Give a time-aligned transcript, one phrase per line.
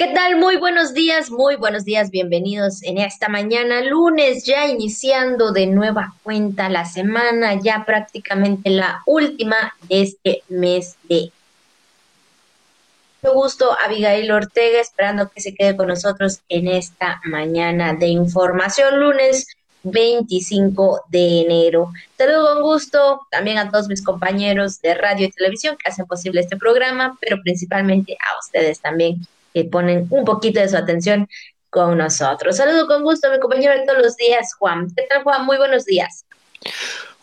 [0.00, 0.38] ¿Qué tal?
[0.38, 6.14] Muy buenos días, muy buenos días, bienvenidos en esta mañana, lunes, ya iniciando de nueva
[6.22, 11.30] cuenta la semana, ya prácticamente la última de este mes de.
[13.20, 19.00] Mucho gusto, Abigail Ortega, esperando que se quede con nosotros en esta mañana de información,
[19.00, 19.48] lunes
[19.82, 21.92] 25 de enero.
[22.16, 26.40] Saludo con gusto también a todos mis compañeros de radio y televisión que hacen posible
[26.40, 29.20] este programa, pero principalmente a ustedes también
[29.52, 31.28] que ponen un poquito de su atención
[31.70, 32.56] con nosotros.
[32.56, 34.88] Saludo con gusto a mi compañero de todos los días, Juan.
[34.96, 35.46] ¿Qué tal, Juan?
[35.46, 36.24] Muy buenos días.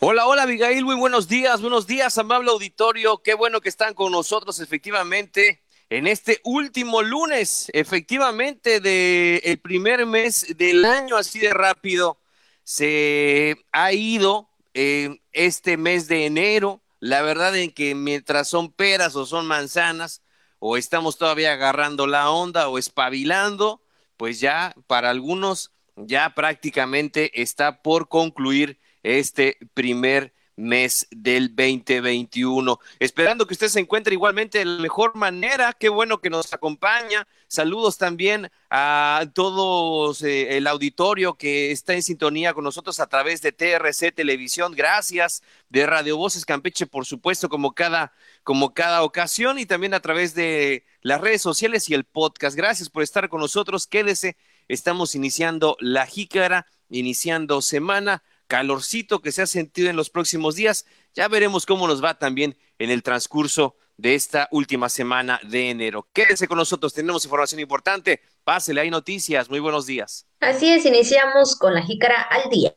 [0.00, 0.84] Hola, hola, Abigail.
[0.84, 1.60] Muy buenos días.
[1.60, 3.18] Buenos días, amable auditorio.
[3.18, 10.06] Qué bueno que están con nosotros, efectivamente, en este último lunes, efectivamente, del el primer
[10.06, 12.18] mes del año, así de rápido.
[12.64, 16.80] Se ha ido eh, este mes de enero.
[17.00, 20.22] La verdad en que mientras son peras o son manzanas,
[20.58, 23.82] o estamos todavía agarrando la onda o espabilando,
[24.16, 32.78] pues ya para algunos ya prácticamente está por concluir este primer mes del 2021.
[32.98, 35.72] Esperando que usted se encuentre igualmente de la mejor manera.
[35.72, 37.26] Qué bueno que nos acompaña.
[37.50, 43.40] Saludos también a todos eh, el auditorio que está en sintonía con nosotros a través
[43.40, 44.74] de TRC Televisión.
[44.74, 50.00] Gracias de Radio Voces Campeche, por supuesto, como cada como cada ocasión y también a
[50.00, 52.54] través de las redes sociales y el podcast.
[52.54, 53.86] Gracias por estar con nosotros.
[53.86, 54.36] Quédese.
[54.68, 60.84] Estamos iniciando la jícara, iniciando semana calorcito que se ha sentido en los próximos días.
[61.14, 66.08] Ya veremos cómo nos va también en el transcurso de esta última semana de enero.
[66.14, 68.20] Quédense con nosotros, tenemos información importante.
[68.44, 69.50] Pásele, hay noticias.
[69.50, 70.24] Muy buenos días.
[70.40, 72.74] Así es, iniciamos con la jícara al día.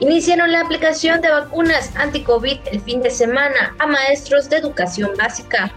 [0.00, 5.72] Iniciaron la aplicación de vacunas anti-COVID el fin de semana a maestros de educación básica.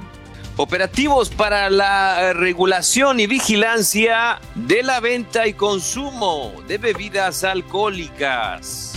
[0.57, 8.96] Operativos para la regulación y vigilancia de la venta y consumo de bebidas alcohólicas.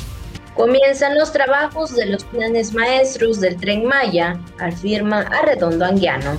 [0.61, 6.39] Comienzan los trabajos de los planes maestros del Tren Maya, afirma Arredondo Anguiano.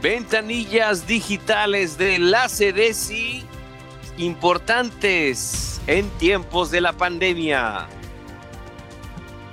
[0.00, 3.44] Ventanillas digitales de la CDC
[4.16, 7.86] importantes en tiempos de la pandemia.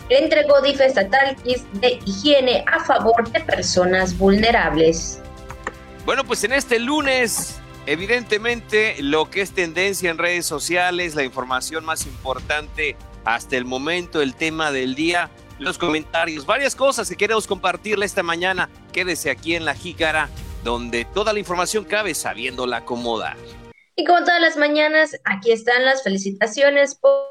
[0.08, 5.20] Entregó DIF estatal de higiene a favor de personas vulnerables.
[6.06, 7.59] Bueno, pues en este lunes
[7.90, 12.96] Evidentemente, lo que es tendencia en redes sociales, la información más importante
[13.26, 18.22] hasta el momento, el tema del día, los comentarios, varias cosas que queremos compartirle esta
[18.22, 18.70] mañana.
[18.94, 20.30] Quédese aquí en la jícara,
[20.64, 23.38] donde toda la información cabe sabiéndola acomodar.
[23.96, 27.24] Y como todas las mañanas, aquí están las felicitaciones por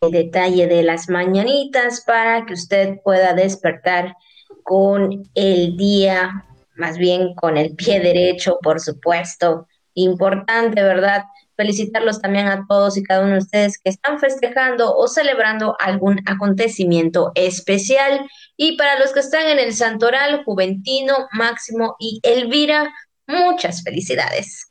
[0.00, 4.16] el detalle de las mañanitas para que usted pueda despertar
[4.62, 9.66] con el día, más bien con el pie derecho, por supuesto
[10.04, 11.24] importante, ¿verdad?
[11.56, 16.20] Felicitarlos también a todos y cada uno de ustedes que están festejando o celebrando algún
[16.26, 18.28] acontecimiento especial.
[18.56, 22.92] Y para los que están en el Santoral, Juventino, Máximo y Elvira,
[23.26, 24.68] muchas felicidades.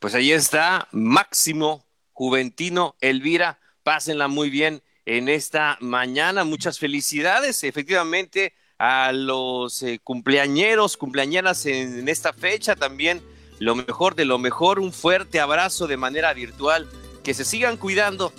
[0.00, 6.44] Pues ahí está, Máximo, Juventino, Elvira, pásenla muy bien en esta mañana.
[6.44, 13.22] Muchas felicidades, efectivamente, a los eh, cumpleañeros, cumpleañeras en esta fecha también
[13.58, 16.88] lo mejor de lo mejor, un fuerte abrazo de manera virtual,
[17.24, 18.32] que se sigan cuidando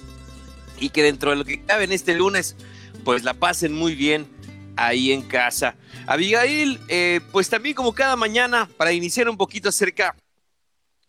[0.80, 2.56] y que dentro de lo que cabe en este lunes,
[3.04, 4.28] pues la pasen muy bien
[4.76, 5.76] ahí en casa.
[6.06, 10.16] Abigail, eh, pues también como cada mañana, para iniciar un poquito acerca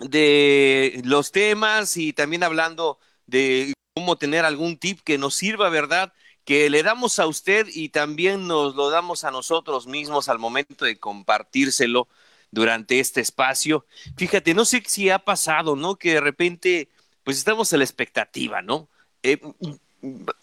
[0.00, 6.12] de los temas y también hablando de cómo tener algún tip que nos sirva, ¿verdad?
[6.44, 10.84] Que le damos a usted y también nos lo damos a nosotros mismos al momento
[10.84, 12.08] de compartírselo
[12.50, 13.86] durante este espacio.
[14.16, 15.96] Fíjate, no sé si ha pasado, ¿no?
[15.96, 16.88] Que de repente,
[17.24, 18.88] pues estamos a la expectativa, ¿no?
[19.22, 19.40] Eh,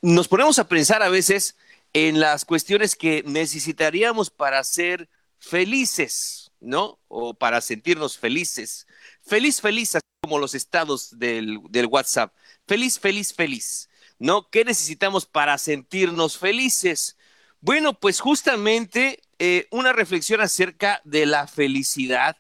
[0.02, 1.56] nos ponemos a pensar a veces
[1.94, 7.00] en las cuestiones que necesitaríamos para ser felices, ¿no?
[7.08, 8.88] O para sentirnos felices.
[9.22, 12.34] Feliz, feliz, así como los estados del, del WhatsApp.
[12.68, 13.90] Feliz, feliz, feliz.
[14.18, 14.50] ¿No?
[14.50, 17.18] ¿Qué necesitamos para sentirnos felices?
[17.60, 22.38] Bueno, pues justamente eh, una reflexión acerca de la felicidad.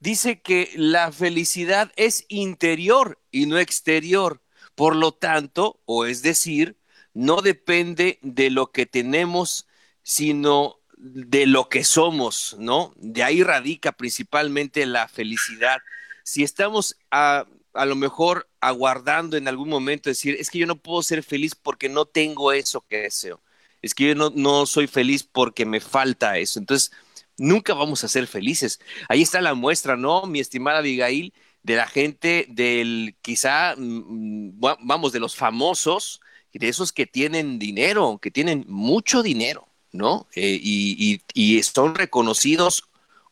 [0.00, 4.42] Dice que la felicidad es interior y no exterior.
[4.74, 6.78] Por lo tanto, o es decir,
[7.12, 9.66] no depende de lo que tenemos,
[10.02, 12.94] sino de lo que somos, ¿no?
[12.96, 15.78] De ahí radica principalmente la felicidad.
[16.22, 20.76] Si estamos a, a lo mejor aguardando en algún momento decir, es que yo no
[20.76, 23.40] puedo ser feliz porque no tengo eso que deseo
[23.82, 26.58] es que yo no, no soy feliz porque me falta eso.
[26.58, 26.92] Entonces,
[27.36, 28.80] nunca vamos a ser felices.
[29.08, 30.26] Ahí está la muestra, ¿no?
[30.26, 31.32] Mi estimada Abigail,
[31.62, 36.20] de la gente del, quizá, mm, mm, vamos, de los famosos,
[36.52, 40.26] de esos que tienen dinero, que tienen mucho dinero, ¿no?
[40.34, 42.84] Eh, y, y, son reconocidos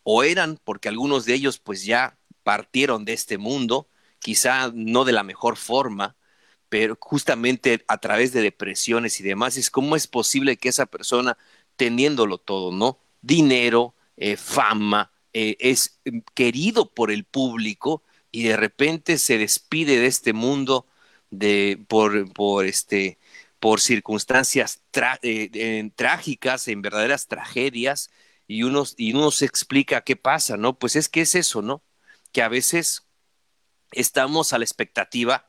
[0.03, 3.89] o eran, porque algunos de ellos pues ya partieron de este mundo,
[4.21, 6.15] quizá no de la mejor forma,
[6.69, 11.39] pero justamente a través de depresiones y demás, es cómo es posible que esa persona,
[11.77, 12.99] teniéndolo todo, ¿no?
[13.23, 16.01] Dinero, eh, fama, eh, es
[16.35, 20.87] querido por el público y de repente se despide de este mundo
[21.31, 23.19] de, por, por, este,
[23.61, 24.83] por circunstancias
[25.23, 28.11] eh, trágicas, en verdaderas tragedias,
[28.49, 30.79] y uno, y uno se explica qué pasa, ¿no?
[30.79, 31.83] Pues es que es eso, ¿no?
[32.33, 33.07] Que a veces
[33.93, 35.49] estamos a la expectativa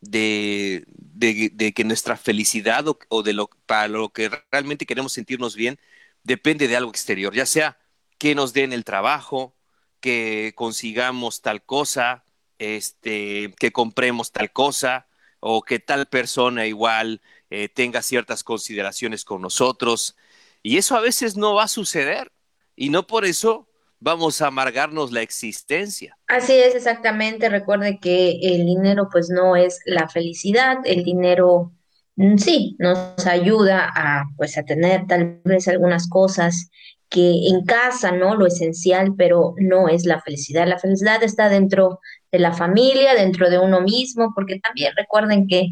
[0.00, 5.78] de, de, que nuestra felicidad o, de lo para lo que realmente queremos sentirnos bien
[6.22, 7.78] depende de algo exterior, ya sea
[8.18, 9.54] que nos den el trabajo,
[10.00, 12.24] que consigamos tal cosa,
[12.58, 15.06] este, que compremos tal cosa,
[15.40, 17.20] o que tal persona igual
[17.50, 20.16] eh, tenga ciertas consideraciones con nosotros.
[20.62, 22.32] Y eso a veces no va a suceder.
[22.74, 23.68] Y no por eso
[24.00, 26.16] vamos a amargarnos la existencia.
[26.26, 27.48] Así es, exactamente.
[27.48, 31.72] Recuerde que el dinero pues no es la felicidad, el dinero
[32.16, 36.70] mm, sí nos ayuda a pues a tener tal vez algunas cosas
[37.08, 38.34] que en casa, ¿no?
[38.34, 40.66] Lo esencial, pero no es la felicidad.
[40.66, 42.00] La felicidad está dentro
[42.32, 45.68] de la familia, dentro de uno mismo, porque también recuerden que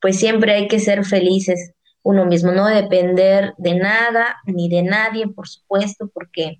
[0.00, 1.72] pues siempre hay que ser felices
[2.02, 6.58] uno mismo, no depender de nada ni de nadie, por supuesto, porque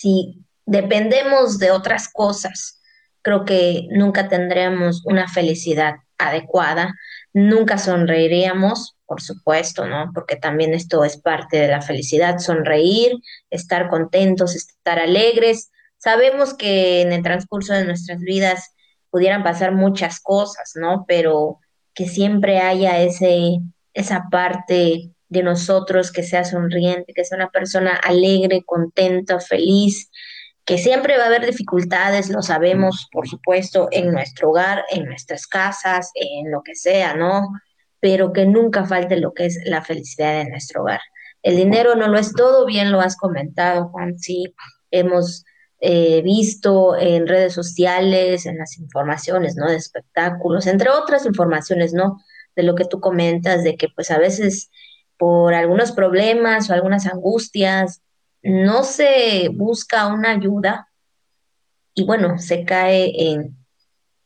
[0.00, 2.80] si dependemos de otras cosas,
[3.20, 6.94] creo que nunca tendremos una felicidad adecuada,
[7.34, 10.10] nunca sonreiríamos, por supuesto, ¿no?
[10.14, 13.12] Porque también esto es parte de la felicidad, sonreír,
[13.50, 15.70] estar contentos, estar alegres.
[15.98, 18.70] Sabemos que en el transcurso de nuestras vidas
[19.10, 21.04] pudieran pasar muchas cosas, ¿no?
[21.06, 21.58] Pero
[21.92, 23.58] que siempre haya ese,
[23.92, 30.10] esa parte de nosotros que sea sonriente, que sea una persona alegre, contenta, feliz,
[30.66, 35.46] que siempre va a haber dificultades, lo sabemos, por supuesto, en nuestro hogar, en nuestras
[35.46, 37.48] casas, en lo que sea, ¿no?
[38.00, 41.00] pero que nunca falte lo que es la felicidad en nuestro hogar.
[41.42, 44.54] El dinero no lo es todo, bien lo has comentado, Juan, sí,
[44.90, 45.44] hemos
[45.80, 49.68] eh, visto en redes sociales, en las informaciones, ¿no?
[49.68, 52.18] De espectáculos, entre otras informaciones, ¿no?
[52.56, 54.70] De lo que tú comentas, de que pues a veces
[55.20, 58.00] por algunos problemas o algunas angustias
[58.42, 60.88] no se busca una ayuda
[61.92, 63.54] y bueno, se cae en,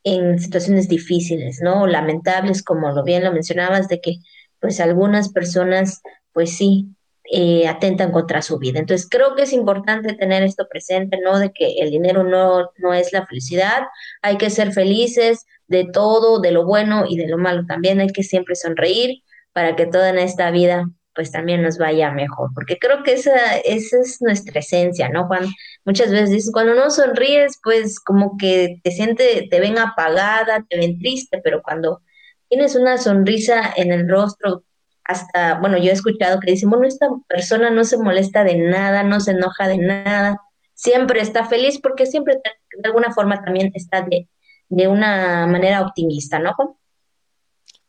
[0.05, 1.89] en situaciones difíciles, ¿no?
[1.89, 4.19] Lamentables, como lo bien lo mencionabas, de que
[4.61, 6.01] pues algunas personas,
[6.33, 6.95] pues sí,
[7.29, 8.79] eh, atentan contra su vida.
[8.79, 11.41] Entonces, creo que es importante tener esto presente, ¿no?
[11.41, 13.83] De que el dinero no, no es la felicidad,
[14.23, 18.11] hay que ser felices de todo, de lo bueno y de lo malo también, hay
[18.11, 22.79] que siempre sonreír para que toda en esta vida pues también nos vaya mejor, porque
[22.79, 25.47] creo que esa, esa es nuestra esencia, ¿no, Juan?
[25.85, 30.77] Muchas veces dices, cuando no sonríes, pues como que te siente, te ven apagada, te
[30.77, 32.03] ven triste, pero cuando
[32.49, 34.65] tienes una sonrisa en el rostro,
[35.05, 39.05] hasta, bueno, yo he escuchado que dicen, bueno, esta persona no se molesta de nada,
[39.05, 40.41] no se enoja de nada,
[40.75, 44.29] siempre está feliz porque siempre de alguna forma también está de,
[44.69, 46.71] de una manera optimista, ¿no, Juan?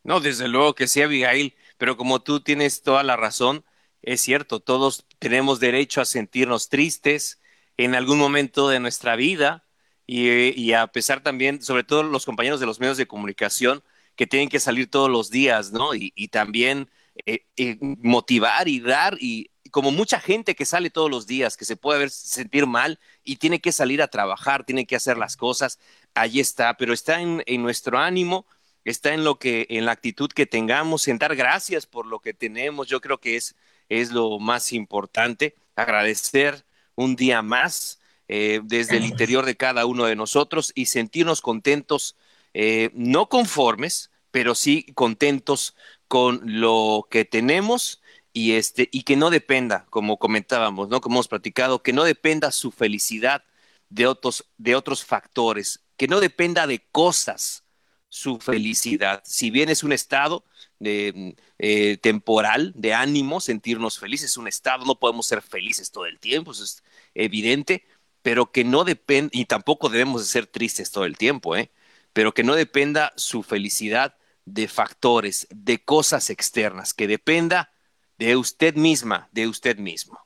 [0.06, 3.64] No, desde luego que sí, Abigail pero como tú tienes toda la razón,
[4.02, 7.40] es cierto, todos tenemos derecho a sentirnos tristes
[7.76, 9.64] en algún momento de nuestra vida
[10.06, 13.82] y, a pesar también, sobre todo los compañeros de los medios de comunicación,
[14.14, 15.90] que tienen que salir todos los días, ¿no?
[15.94, 16.88] Y, también
[17.26, 21.64] eh, eh, motivar y dar, y como mucha gente que sale todos los días, que
[21.64, 25.36] se puede ver, sentir mal y tiene que salir a trabajar, tiene que hacer las
[25.36, 25.80] cosas,
[26.14, 28.46] ahí está, pero está en nuestro ánimo
[28.90, 32.32] está en lo que, en la actitud que tengamos, en dar gracias por lo que
[32.34, 32.86] tenemos.
[32.86, 33.56] Yo creo que es,
[33.88, 36.64] es lo más importante, agradecer
[36.94, 42.16] un día más eh, desde el interior de cada uno de nosotros y sentirnos contentos,
[42.54, 45.74] eh, no conformes, pero sí contentos
[46.08, 48.02] con lo que tenemos
[48.32, 51.00] y este y que no dependa, como comentábamos, ¿no?
[51.00, 53.44] Como hemos platicado, que no dependa su felicidad
[53.88, 57.64] de otros de otros factores, que no dependa de cosas,
[58.08, 59.22] su felicidad.
[59.24, 60.44] Si bien es un estado
[60.78, 66.06] de, eh, temporal de ánimo, sentirnos felices, es un estado, no podemos ser felices todo
[66.06, 66.82] el tiempo, eso es
[67.14, 67.84] evidente,
[68.22, 71.70] pero que no depende, y tampoco debemos de ser tristes todo el tiempo, ¿eh?
[72.12, 77.72] pero que no dependa su felicidad de factores, de cosas externas, que dependa
[78.18, 80.18] de usted misma, de usted mismo.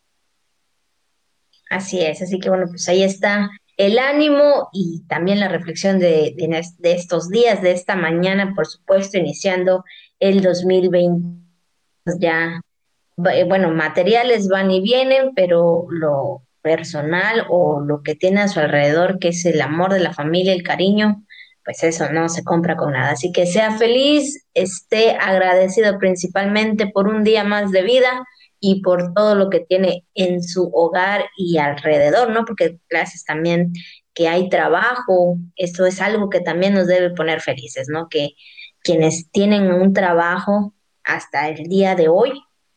[1.69, 6.35] Así es, así que bueno, pues ahí está el ánimo y también la reflexión de,
[6.37, 9.85] de, estos días, de esta mañana, por supuesto, iniciando
[10.19, 11.41] el 2020.
[12.05, 12.61] Pues ya,
[13.33, 18.61] eh, bueno, materiales van y vienen, pero lo personal o lo que tiene a su
[18.61, 21.25] alrededor, que es el amor de la familia, el cariño,
[21.65, 23.13] pues eso no se compra con nada.
[23.13, 28.27] Así que sea feliz, esté agradecido principalmente por un día más de vida
[28.61, 32.45] y por todo lo que tiene en su hogar y alrededor, ¿no?
[32.45, 33.73] Porque gracias también
[34.15, 38.09] que hay trabajo, esto es algo que también nos debe poner felices, ¿no?
[38.09, 38.31] Que
[38.83, 40.75] quienes tienen un trabajo
[41.05, 42.33] hasta el día de hoy,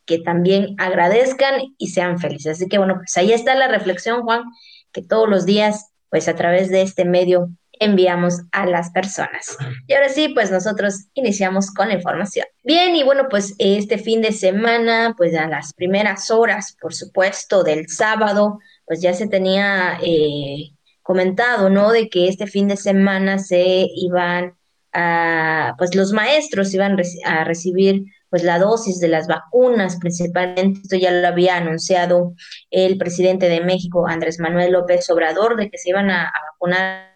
[0.06, 2.58] que también agradezcan y sean felices.
[2.58, 4.44] Así que bueno, pues ahí está la reflexión, Juan,
[4.92, 7.50] que todos los días, pues a través de este medio
[7.80, 9.58] enviamos a las personas.
[9.88, 12.46] Y ahora sí, pues nosotros iniciamos con la información.
[12.64, 17.64] Bien, y bueno, pues este fin de semana, pues a las primeras horas, por supuesto,
[17.64, 21.92] del sábado, pues ya se tenía eh, comentado, ¿no?
[21.92, 24.56] De que este fin de semana se iban
[24.94, 30.96] a, pues los maestros iban a recibir pues la dosis de las vacunas, principalmente, esto
[30.96, 32.34] ya lo había anunciado
[32.72, 37.13] el presidente de México, Andrés Manuel López Obrador, de que se iban a, a vacunar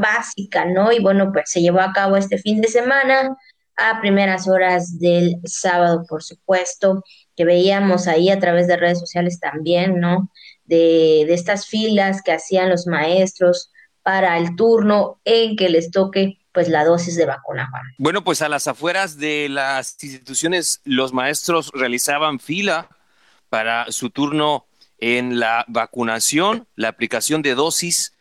[0.00, 0.92] básica, ¿no?
[0.92, 3.36] Y bueno, pues se llevó a cabo este fin de semana
[3.76, 7.02] a primeras horas del sábado, por supuesto,
[7.36, 10.30] que veíamos ahí a través de redes sociales también, ¿no?
[10.64, 13.70] De, estas filas que hacían los maestros
[14.02, 17.70] para el turno en que les toque pues la dosis de vacuna.
[17.98, 22.88] Bueno, pues a las afueras de las instituciones los maestros realizaban fila
[23.48, 24.66] para su turno
[24.98, 28.12] en la vacunación, la aplicación de dosis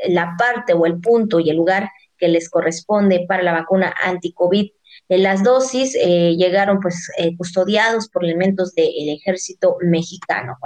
[0.07, 4.71] la parte o el punto y el lugar que les corresponde para la vacuna anti-COVID.
[5.09, 10.57] Eh, las dosis llegaron pues custodiados por elementos del ejército mexicano,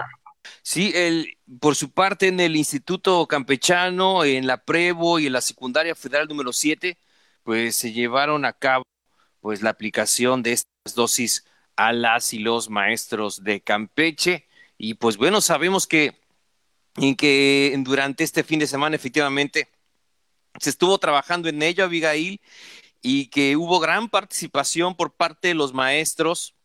[0.62, 5.42] Sí, el, por su parte en el Instituto Campechano, en la Prevo y en la
[5.42, 6.98] Secundaria Federal número 7,
[7.44, 8.84] pues se llevaron a cabo
[9.40, 14.48] pues la aplicación de estas dosis a las y los maestros de Campeche.
[14.78, 16.16] Y pues bueno, sabemos que,
[17.18, 19.68] que durante este fin de semana efectivamente
[20.60, 22.40] se estuvo trabajando en ello, Abigail,
[23.02, 26.56] y que hubo gran participación por parte de los maestros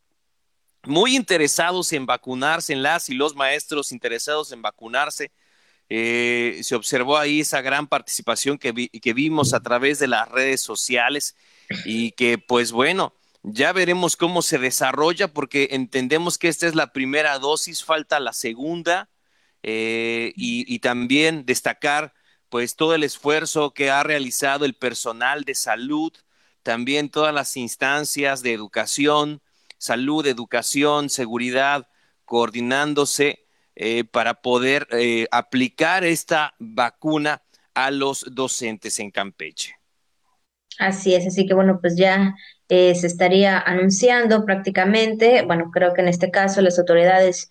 [0.84, 5.32] muy interesados en vacunarse, en las y los maestros interesados en vacunarse.
[5.90, 10.60] Eh, se observó ahí esa gran participación que, que vimos a través de las redes
[10.60, 11.34] sociales
[11.84, 16.92] y que pues bueno, ya veremos cómo se desarrolla porque entendemos que esta es la
[16.92, 19.08] primera dosis, falta la segunda
[19.62, 22.14] eh, y, también destacar
[22.48, 26.12] pues todo el esfuerzo que ha realizado el personal de salud,
[26.62, 29.42] también todas las instancias de educación,
[29.76, 31.88] salud, educación, seguridad,
[32.24, 37.42] coordinándose eh, para poder eh, aplicar esta vacuna
[37.74, 39.74] a los docentes en Campeche.
[40.78, 42.34] Así es, así que bueno, pues ya
[42.68, 47.48] eh, se estaría anunciando prácticamente, bueno, creo que en este caso las autoridades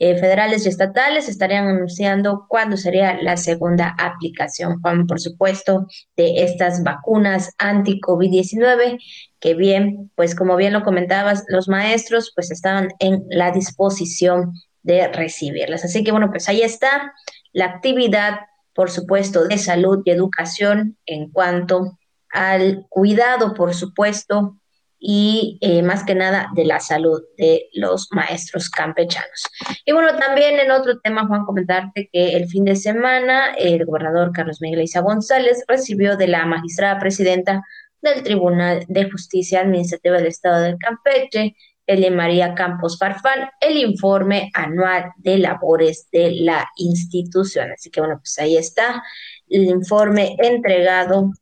[0.00, 6.44] eh, federales y estatales estarían anunciando cuándo sería la segunda aplicación, Juan, por supuesto, de
[6.44, 8.98] estas vacunas anti-COVID-19,
[9.40, 15.08] que bien, pues como bien lo comentabas, los maestros pues estaban en la disposición de
[15.08, 15.84] recibirlas.
[15.84, 17.12] Así que bueno, pues ahí está
[17.52, 18.40] la actividad,
[18.74, 21.97] por supuesto, de salud y educación en cuanto
[22.30, 24.58] al cuidado, por supuesto,
[25.00, 29.44] y eh, más que nada de la salud de los maestros campechanos.
[29.84, 34.32] Y bueno, también en otro tema, Juan, comentarte que el fin de semana el gobernador
[34.32, 37.62] Carlos Miguel Isa González recibió de la magistrada presidenta
[38.02, 41.54] del Tribunal de Justicia Administrativa del Estado del Campeche,
[41.86, 47.72] Elia María Campos Farfán, el informe anual de labores de la institución.
[47.72, 49.02] Así que bueno, pues ahí está
[49.48, 51.32] el informe entregado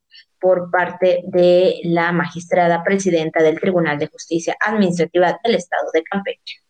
[0.41, 6.63] por parte de la magistrada presidenta del Tribunal de Justicia Administrativa del Estado de Campeche.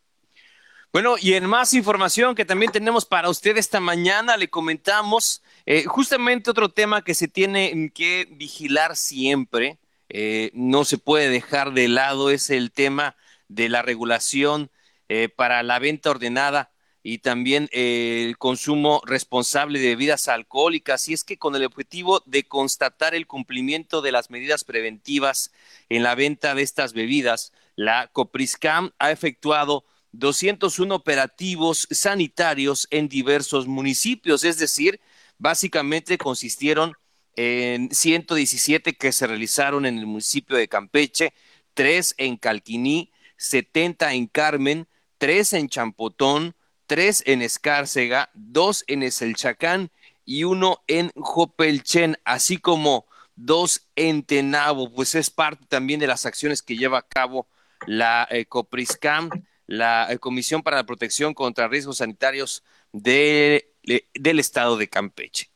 [0.92, 5.84] Bueno, y en más información que también tenemos para usted esta mañana, le comentamos eh,
[5.84, 11.88] justamente otro tema que se tiene que vigilar siempre, eh, no se puede dejar de
[11.88, 13.14] lado, es el tema
[13.48, 14.70] de la regulación
[15.08, 16.70] eh, para la venta ordenada
[17.08, 22.20] y también eh, el consumo responsable de bebidas alcohólicas, y es que con el objetivo
[22.26, 25.52] de constatar el cumplimiento de las medidas preventivas
[25.88, 33.68] en la venta de estas bebidas, la Copriscam ha efectuado 201 operativos sanitarios en diversos
[33.68, 34.98] municipios, es decir,
[35.38, 36.94] básicamente consistieron
[37.36, 41.34] en 117 que se realizaron en el municipio de Campeche,
[41.74, 46.55] 3 en Calquiní, 70 en Carmen, 3 en Champotón,
[46.86, 49.90] tres en Escárcega, dos en Eselchacán
[50.24, 56.26] y uno en Jopelchen, así como dos en Tenabo, pues es parte también de las
[56.26, 57.46] acciones que lleva a cabo
[57.86, 59.30] la eh, Copriscam,
[59.66, 63.72] la eh, Comisión para la Protección contra Riesgos Sanitarios de,
[64.14, 65.50] del Estado de Campeche.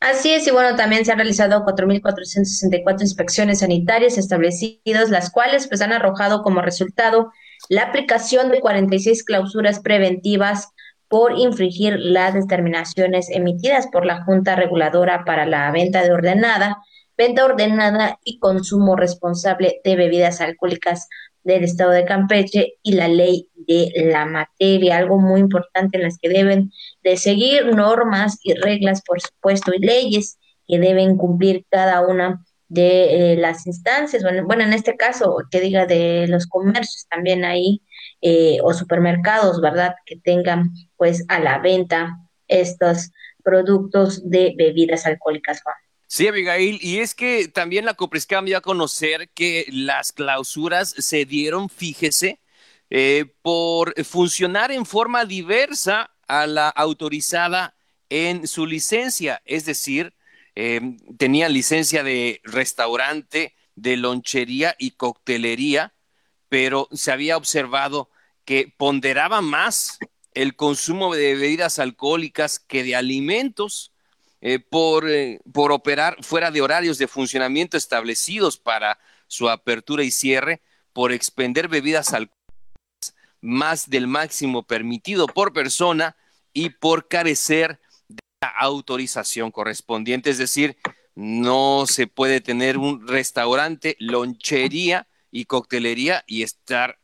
[0.00, 5.80] Así es, y bueno, también se han realizado 4.464 inspecciones sanitarias establecidas, las cuales pues
[5.80, 7.32] han arrojado como resultado
[7.68, 10.68] la aplicación de 46 clausuras preventivas
[11.08, 16.78] por infringir las determinaciones emitidas por la Junta Reguladora para la Venta de Ordenada,
[17.16, 21.08] Venta Ordenada y Consumo Responsable de Bebidas Alcohólicas
[21.44, 26.18] del Estado de Campeche y la ley de la materia, algo muy importante en las
[26.18, 26.72] que deben
[27.02, 33.32] de seguir normas y reglas, por supuesto, y leyes que deben cumplir cada una de
[33.32, 37.80] eh, las instancias, bueno, bueno, en este caso, que diga de los comercios también ahí,
[38.20, 39.94] eh, o supermercados, ¿verdad?
[40.04, 42.18] Que tengan pues a la venta
[42.48, 43.10] estos
[43.42, 45.62] productos de bebidas alcohólicas.
[46.08, 51.24] Sí, Abigail, y es que también la Copriscam dio a conocer que las clausuras se
[51.24, 52.40] dieron, fíjese,
[52.90, 57.76] eh, por funcionar en forma diversa a la autorizada
[58.08, 60.14] en su licencia, es decir,
[60.54, 60.80] eh,
[61.18, 65.92] tenía licencia de restaurante, de lonchería y coctelería,
[66.48, 68.10] pero se había observado
[68.44, 69.98] que ponderaba más
[70.32, 73.92] el consumo de bebidas alcohólicas que de alimentos
[74.40, 80.10] eh, por, eh, por operar fuera de horarios de funcionamiento establecidos para su apertura y
[80.10, 82.36] cierre, por expender bebidas alcohólicas
[83.40, 86.16] más del máximo permitido por persona
[86.52, 87.80] y por carecer
[88.40, 90.76] autorización correspondiente, es decir,
[91.14, 96.98] no se puede tener un restaurante, lonchería y coctelería y estar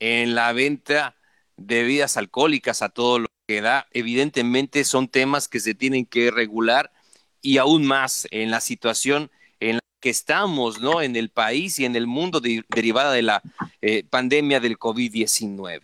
[0.00, 1.14] en la venta
[1.56, 3.86] de bebidas alcohólicas a todo lo que da.
[3.92, 6.90] Evidentemente son temas que se tienen que regular
[7.40, 11.00] y aún más en la situación en la que estamos, ¿no?
[11.00, 13.40] En el país y en el mundo derivada de la
[13.80, 15.82] eh, pandemia del COVID-19.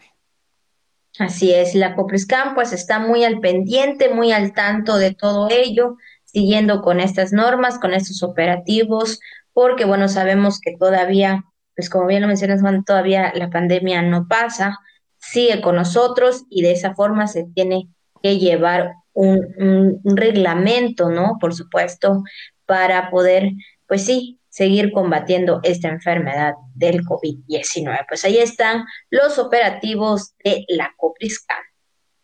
[1.21, 5.99] Así es, la Copriscam pues está muy al pendiente, muy al tanto de todo ello,
[6.25, 9.21] siguiendo con estas normas, con estos operativos,
[9.53, 11.45] porque bueno, sabemos que todavía,
[11.83, 14.79] pues como bien lo mencionas, Juan, todavía la pandemia no pasa,
[15.19, 17.89] sigue con nosotros y de esa forma se tiene
[18.23, 21.39] que llevar un, reglamento, ¿no?
[21.41, 22.23] Por supuesto,
[22.67, 23.51] para poder,
[23.89, 28.05] pues sí, seguir combatiendo esta enfermedad del COVID-19.
[28.07, 31.65] Pues ahí están los operativos de la Copriscan.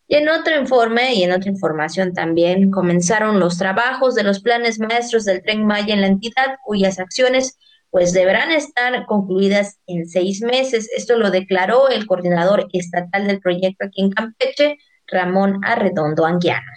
[0.07, 4.79] Y en otro informe y en otra información también comenzaron los trabajos de los planes
[4.79, 7.59] maestros del Tren Maya en la entidad, cuyas acciones
[7.91, 10.89] pues deberán estar concluidas en seis meses.
[10.95, 16.71] Esto lo declaró el coordinador estatal del proyecto aquí en Campeche, Ramón Arredondo Anguiano.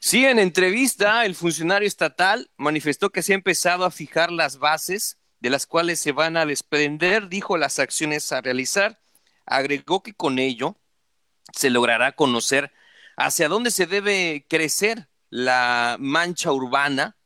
[0.00, 5.18] Sí, en entrevista, el funcionario estatal manifestó que se ha empezado a fijar las bases
[5.40, 8.98] de las cuales se van a desprender, dijo las acciones a realizar.
[9.46, 10.76] Agregó que con ello
[11.52, 12.72] se logrará conocer
[13.16, 17.16] hacia dónde se debe crecer la mancha urbana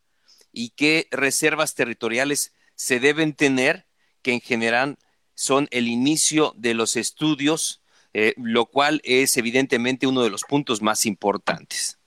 [0.52, 3.86] y qué reservas territoriales se deben tener,
[4.22, 4.98] que en general
[5.34, 7.82] son el inicio de los estudios,
[8.14, 11.98] eh, lo cual es evidentemente uno de los puntos más importantes.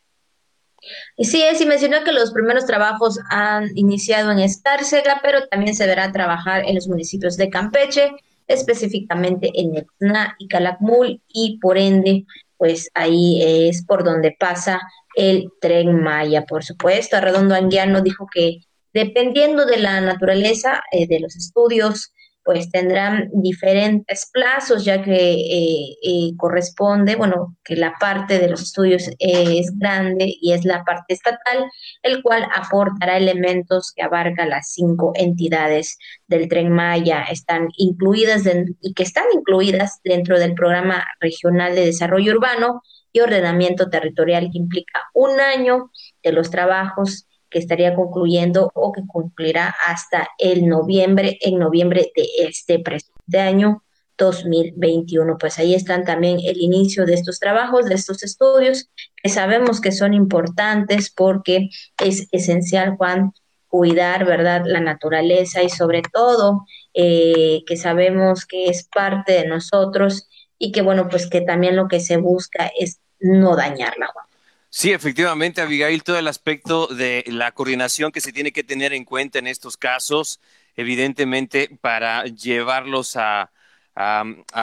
[1.17, 5.85] Sí, es, y mencionó que los primeros trabajos han iniciado en Escárcega, pero también se
[5.85, 8.11] verá trabajar en los municipios de Campeche,
[8.47, 12.25] específicamente en Etna y Calakmul, y por ende,
[12.57, 14.81] pues ahí es por donde pasa
[15.15, 17.17] el tren Maya, por supuesto.
[17.17, 18.59] Arredondo Anguiano dijo que
[18.93, 25.95] dependiendo de la naturaleza eh, de los estudios, pues tendrán diferentes plazos, ya que eh,
[26.01, 31.13] eh, corresponde, bueno, que la parte de los estudios es grande y es la parte
[31.13, 31.69] estatal,
[32.01, 38.41] el cual aportará elementos que abarca las cinco entidades del Tren Maya, están incluidas
[38.81, 42.81] y que están incluidas dentro del Programa Regional de Desarrollo Urbano
[43.13, 45.91] y Ordenamiento Territorial, que implica un año
[46.23, 52.25] de los trabajos que estaría concluyendo o que cumplirá hasta el noviembre, en noviembre de
[52.47, 53.83] este presente año,
[54.17, 55.37] 2021.
[55.37, 58.89] Pues ahí están también el inicio de estos trabajos, de estos estudios,
[59.21, 63.33] que sabemos que son importantes porque es esencial, Juan,
[63.67, 70.27] cuidar, ¿verdad?, la naturaleza y sobre todo eh, que sabemos que es parte de nosotros
[70.57, 74.25] y que, bueno, pues que también lo que se busca es no dañarla, Juan.
[74.73, 79.03] Sí, efectivamente, Abigail, todo el aspecto de la coordinación que se tiene que tener en
[79.03, 80.39] cuenta en estos casos,
[80.77, 83.51] evidentemente, para llevarlos a,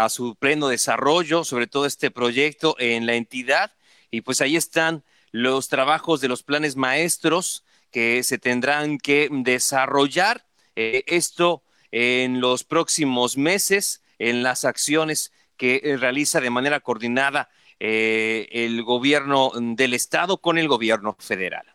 [0.08, 3.72] su pleno desarrollo, sobre todo este proyecto en la entidad.
[4.10, 10.46] Y pues ahí están los trabajos de los planes maestros que se tendrán que desarrollar.
[10.74, 18.48] Eh, esto en los próximos meses, en las acciones que realiza de manera coordinada eh,
[18.50, 21.66] el gobierno del estado con el gobierno federal.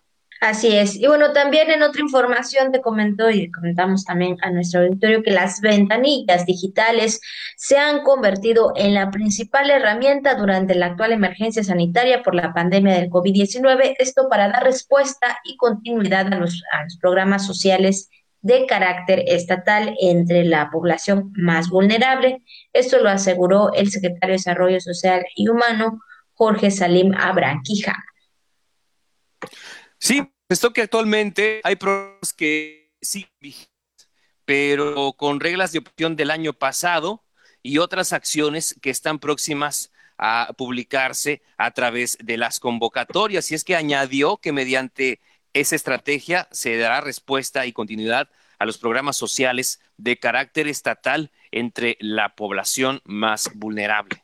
[0.43, 0.97] Así es.
[0.97, 5.31] Y bueno, también en otra información te comentó y comentamos también a nuestro auditorio que
[5.31, 7.21] las ventanillas digitales
[7.55, 12.95] se han convertido en la principal herramienta durante la actual emergencia sanitaria por la pandemia
[12.95, 13.95] del COVID-19.
[13.99, 18.09] Esto para dar respuesta y continuidad a los, a los programas sociales
[18.43, 22.43] de carácter estatal entre la población más vulnerable.
[22.73, 26.01] Esto lo aseguró el secretario de Desarrollo Social y Humano,
[26.33, 27.95] Jorge Salim Abranquija.
[29.97, 33.27] Sí, esto que actualmente hay programas que sí,
[34.43, 37.23] pero con reglas de opción del año pasado
[37.61, 43.49] y otras acciones que están próximas a publicarse a través de las convocatorias.
[43.51, 45.21] Y es que añadió que mediante
[45.53, 51.97] esa estrategia se dará respuesta y continuidad a los programas sociales de carácter estatal entre
[51.99, 54.23] la población más vulnerable.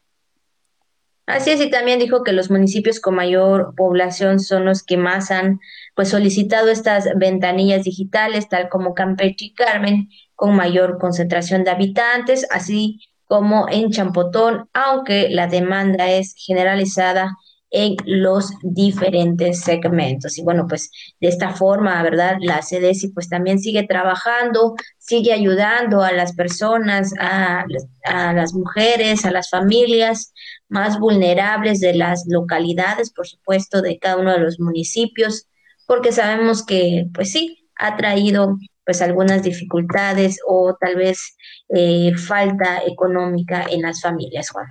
[1.26, 5.30] Así es, y también dijo que los municipios con mayor población son los que más
[5.30, 5.60] han
[5.94, 12.48] pues solicitado estas ventanillas digitales, tal como Campeche y Carmen, con mayor concentración de habitantes,
[12.50, 17.38] así como en Champotón, aunque la demanda es generalizada
[17.72, 20.38] en los diferentes segmentos.
[20.38, 22.38] Y bueno, pues de esta forma, ¿verdad?
[22.40, 27.66] La CDC pues también sigue trabajando, sigue ayudando a las personas, a,
[28.06, 30.34] a las mujeres, a las familias
[30.68, 35.48] más vulnerables de las localidades, por supuesto, de cada uno de los municipios,
[35.88, 41.38] porque sabemos que pues sí, ha traído pues algunas dificultades o tal vez
[41.70, 44.66] eh, falta económica en las familias, Juan.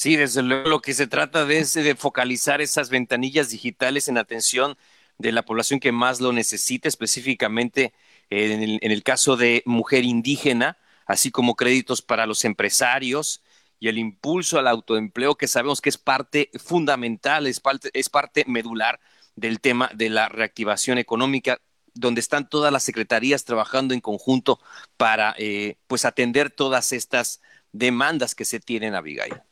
[0.00, 4.16] Sí, desde luego lo que se trata de es de focalizar esas ventanillas digitales en
[4.16, 4.78] atención
[5.18, 7.92] de la población que más lo necesita, específicamente
[8.30, 13.42] en el, caso de mujer indígena, así como créditos para los empresarios
[13.78, 18.44] y el impulso al autoempleo, que sabemos que es parte fundamental, es parte, es parte
[18.46, 19.00] medular
[19.36, 21.60] del tema de la reactivación económica,
[21.92, 24.60] donde están todas las secretarías trabajando en conjunto
[24.96, 29.42] para eh, pues atender todas estas demandas que se tienen, Abigail.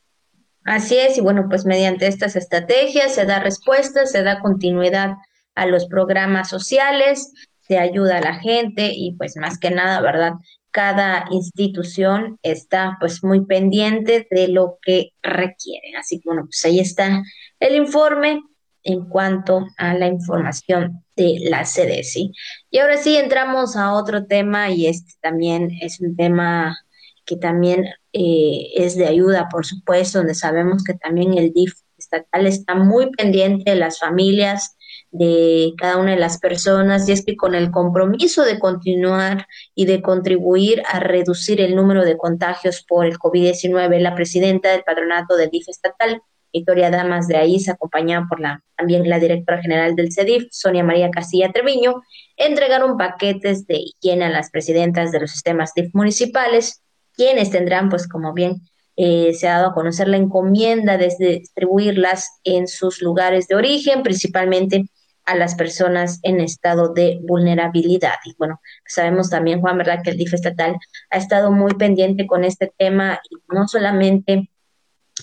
[0.68, 5.14] Así es, y bueno, pues mediante estas estrategias se da respuesta, se da continuidad
[5.54, 10.32] a los programas sociales, se ayuda a la gente y pues más que nada, ¿verdad?
[10.70, 15.96] Cada institución está pues muy pendiente de lo que requieren.
[15.96, 17.22] Así que bueno, pues ahí está
[17.60, 18.42] el informe
[18.82, 22.30] en cuanto a la información de la CDC.
[22.70, 26.76] Y ahora sí entramos a otro tema y este también es un tema
[27.24, 32.46] que también eh, es de ayuda, por supuesto, donde sabemos que también el DIF estatal
[32.46, 34.76] está muy pendiente de las familias,
[35.10, 39.86] de cada una de las personas, y es que con el compromiso de continuar y
[39.86, 45.36] de contribuir a reducir el número de contagios por el COVID-19, la presidenta del patronato
[45.36, 50.12] del DIF estatal, Victoria Damas de Aiz, acompañada por la, también la directora general del
[50.12, 52.02] CEDIF, Sonia María Castilla Treviño,
[52.36, 56.82] entregaron paquetes de higiene a las presidentas de los sistemas DIF municipales,
[57.18, 58.62] quienes tendrán, pues como bien
[58.96, 64.02] eh, se ha dado a conocer la encomienda de distribuirlas en sus lugares de origen,
[64.02, 64.88] principalmente
[65.24, 68.14] a las personas en estado de vulnerabilidad.
[68.24, 70.76] Y bueno, sabemos también, Juan, ¿verdad?, que el DIF estatal
[71.10, 74.50] ha estado muy pendiente con este tema y no solamente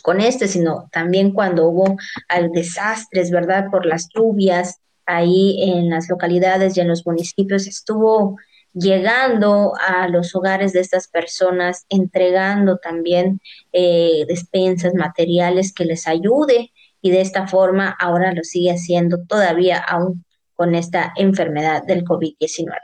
[0.03, 6.09] con este, sino también cuando hubo al desastres, ¿verdad?, por las lluvias ahí en las
[6.09, 8.37] localidades y en los municipios, estuvo
[8.75, 13.39] llegando a los hogares de estas personas, entregando también
[13.71, 19.77] eh, despensas, materiales que les ayude y de esta forma ahora lo sigue haciendo todavía
[19.77, 22.75] aún con esta enfermedad del COVID-19.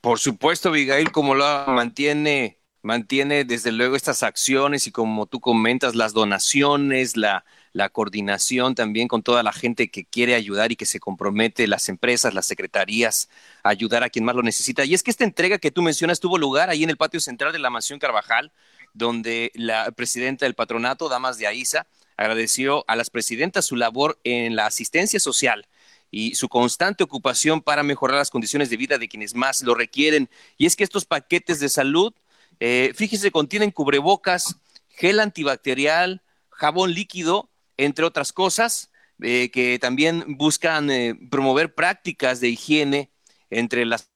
[0.00, 5.94] Por supuesto, Abigail, como lo mantiene, mantiene desde luego estas acciones y como tú comentas,
[5.94, 10.86] las donaciones, la, la coordinación también con toda la gente que quiere ayudar y que
[10.86, 13.28] se compromete, las empresas, las secretarías,
[13.64, 14.84] a ayudar a quien más lo necesita.
[14.84, 17.52] Y es que esta entrega que tú mencionas tuvo lugar ahí en el patio central
[17.52, 18.52] de la Mansión Carvajal,
[18.94, 24.54] donde la presidenta del patronato, Damas de Aiza, agradeció a las presidentas su labor en
[24.54, 25.66] la asistencia social
[26.12, 30.30] y su constante ocupación para mejorar las condiciones de vida de quienes más lo requieren.
[30.56, 32.14] Y es que estos paquetes de salud,
[32.60, 34.58] eh, fíjese, contienen cubrebocas,
[34.90, 38.90] gel antibacterial, jabón líquido, entre otras cosas,
[39.22, 43.12] eh, que también buscan eh, promover prácticas de higiene
[43.50, 44.10] entre las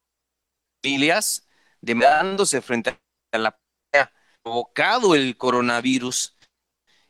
[0.82, 1.48] familias,
[1.80, 2.98] demandándose frente
[3.32, 3.58] a la
[4.42, 6.36] provocado el coronavirus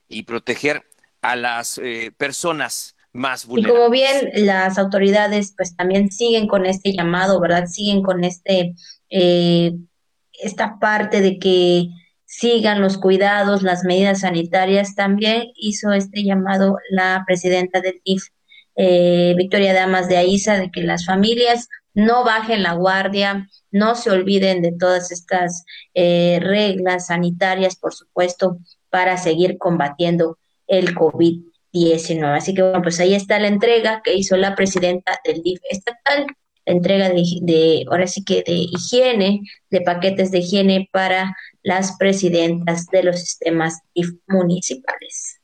[0.08, 0.88] y proteger
[1.22, 3.76] a las eh, personas más vulnerables.
[3.76, 7.66] Y como bien las autoridades pues también siguen con este llamado, ¿verdad?
[7.66, 8.74] Siguen con este
[9.08, 11.88] esta parte de que
[12.28, 14.94] sigan los cuidados, las medidas sanitarias.
[14.94, 18.22] También hizo este llamado la presidenta del TIF,
[18.76, 24.10] eh, Victoria Damas de Aiza, de que las familias no bajen la guardia, no se
[24.10, 25.64] olviden de todas estas
[25.94, 28.58] eh, reglas sanitarias, por supuesto,
[28.90, 32.36] para seguir combatiendo el COVID-19.
[32.36, 36.26] Así que bueno, pues ahí está la entrega que hizo la presidenta del DIF estatal
[36.72, 43.02] entrega de, ahora sí que de higiene, de paquetes de higiene para las presidentas de
[43.02, 43.80] los sistemas
[44.26, 45.40] municipales.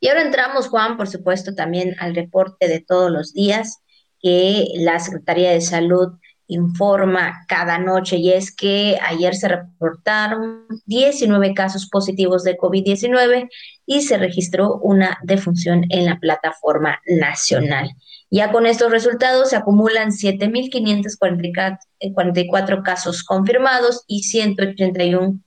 [0.00, 3.78] Y ahora entramos, Juan, por supuesto, también al reporte de todos los días
[4.20, 11.54] que la Secretaría de Salud informa cada noche y es que ayer se reportaron 19
[11.54, 13.48] casos positivos de COVID-19
[13.86, 17.90] y se registró una defunción en la plataforma nacional.
[18.30, 25.40] Ya con estos resultados se acumulan 7.544 eh, casos confirmados y 181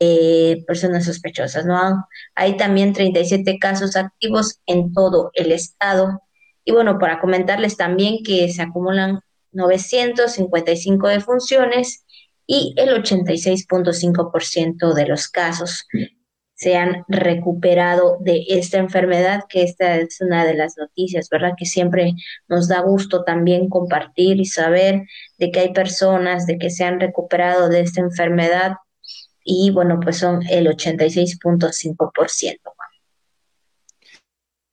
[0.00, 1.66] eh, personas sospechosas.
[1.66, 2.06] ¿no?
[2.34, 6.20] Hay también 37 casos activos en todo el estado.
[6.64, 9.20] Y bueno, para comentarles también que se acumulan
[9.54, 12.04] 955 defunciones
[12.46, 15.86] y el 86.5% de los casos
[16.56, 21.54] se han recuperado de esta enfermedad, que esta es una de las noticias, ¿verdad?
[21.58, 22.12] Que siempre
[22.48, 25.02] nos da gusto también compartir y saber
[25.38, 28.76] de que hay personas de que se han recuperado de esta enfermedad
[29.44, 32.58] y bueno, pues son el 86.5%.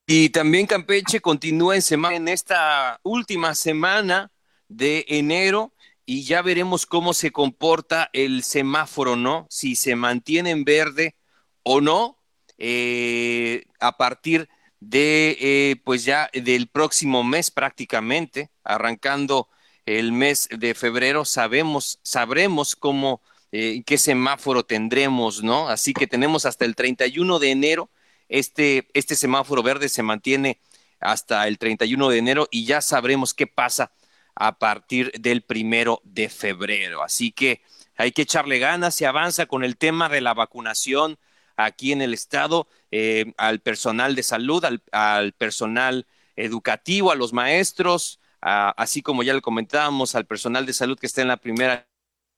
[0.08, 4.31] Y también Campeche continúa en, semana, en esta última semana
[4.72, 5.74] de enero
[6.06, 9.48] y ya veremos cómo se comporta el semáforo, ¿no?
[9.50, 11.16] Si se mantiene en verde
[11.64, 12.18] o no
[12.58, 19.50] eh, a partir de, eh, pues ya del próximo mes prácticamente, arrancando
[19.86, 25.70] el mes de febrero, sabemos, sabremos cómo, eh, qué semáforo tendremos, ¿no?
[25.70, 27.90] Así que tenemos hasta el 31 de enero,
[28.30, 30.60] este, este semáforo verde se mantiene
[31.00, 33.92] hasta el 31 de enero y ya sabremos qué pasa
[34.36, 37.04] a partir del primero de febrero.
[37.04, 37.62] Así que
[37.96, 41.20] hay que echarle ganas, se avanza con el tema de la vacunación,
[41.58, 48.20] aquí en el Estado, eh, al personal de salud, al, personal educativo, a los maestros,
[48.42, 51.88] así como ya le comentábamos, al personal de salud que está en la primera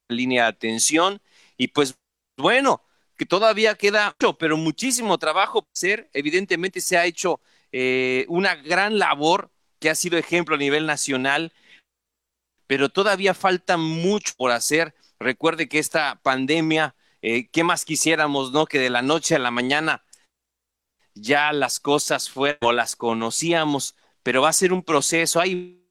[0.08, 1.22] línea de atención.
[1.56, 1.96] Y pues
[2.36, 2.82] bueno,
[3.16, 6.10] que todavía queda mucho, pero muchísimo trabajo por hacer.
[6.12, 7.40] Evidentemente se ha hecho
[7.72, 11.52] eh, una gran labor que ha sido ejemplo a nivel nacional,
[12.66, 14.94] pero todavía falta mucho por hacer.
[15.18, 16.94] Recuerde que esta pandemia
[17.26, 18.66] eh, ¿Qué más quisiéramos, no?
[18.66, 20.04] Que de la noche a la mañana
[21.14, 25.88] ya las cosas fueran o las conocíamos, pero va a ser un proceso, ahí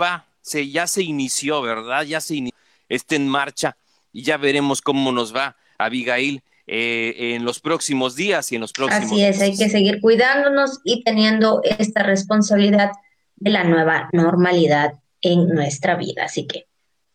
[0.00, 2.04] va, se, ya se inició, ¿verdad?
[2.04, 3.76] Ya se inició, está en marcha
[4.10, 8.72] y ya veremos cómo nos va, Abigail, eh, en los próximos días y en los
[8.72, 12.90] próximos Así es, hay que seguir cuidándonos y teniendo esta responsabilidad
[13.36, 16.24] de la nueva normalidad en nuestra vida.
[16.24, 16.66] Así que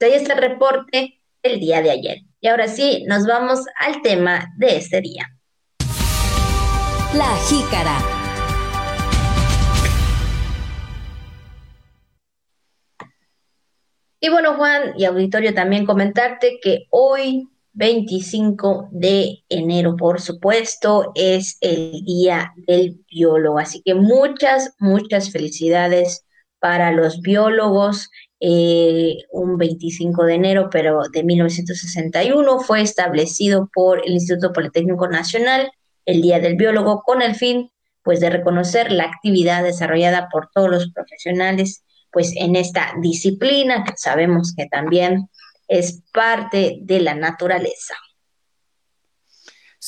[0.02, 2.17] ahí está el reporte del día de ayer.
[2.41, 5.30] Y ahora sí, nos vamos al tema de este día.
[7.13, 7.98] La jícara.
[14.22, 21.58] Y bueno, Juan y auditorio, también comentarte que hoy, 25 de enero, por supuesto, es
[21.62, 23.60] el Día del Biólogo.
[23.60, 26.26] Así que muchas, muchas felicidades
[26.60, 34.13] para los biólogos eh, un 25 de enero, pero de 1961, fue establecido por el
[34.13, 35.72] Instituto Politécnico Nacional
[36.06, 40.69] el Día del Biólogo con el fin pues de reconocer la actividad desarrollada por todos
[40.69, 45.30] los profesionales pues en esta disciplina que sabemos que también
[45.67, 47.93] es parte de la naturaleza.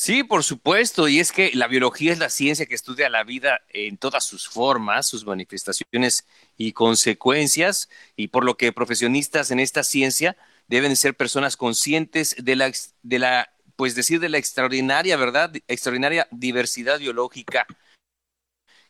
[0.04, 3.60] Sí, por supuesto, y es que la biología es la ciencia que estudia la vida
[3.68, 9.84] en todas sus formas, sus manifestaciones y consecuencias, y por lo que profesionistas en esta
[9.84, 10.36] ciencia
[10.66, 12.72] deben ser personas conscientes de la,
[13.04, 15.52] de la pues decir de la extraordinaria, ¿verdad?
[15.68, 17.64] Extraordinaria diversidad biológica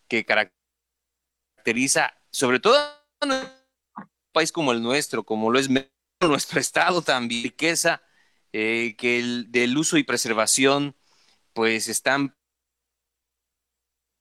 [0.09, 3.35] que caracteriza sobre todo a un
[4.33, 5.69] país como el nuestro, como lo es
[6.23, 8.01] nuestro estado también, riqueza
[8.55, 10.97] eh, que el, del uso y preservación
[11.53, 12.35] pues están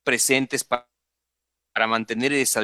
[0.03, 0.87] presentes para,
[1.73, 2.63] para mantener esa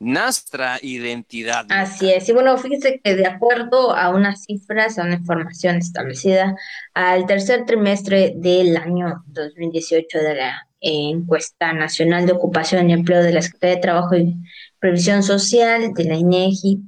[0.00, 1.66] nuestra identidad.
[1.70, 6.54] Así es, y bueno, fíjese que de acuerdo a unas cifras, a una información establecida
[6.94, 13.32] al tercer trimestre del año 2018 de la encuesta nacional de ocupación y empleo de
[13.32, 14.36] la Secretaría de Trabajo y
[14.78, 16.80] Previsión Social, de la INEGI,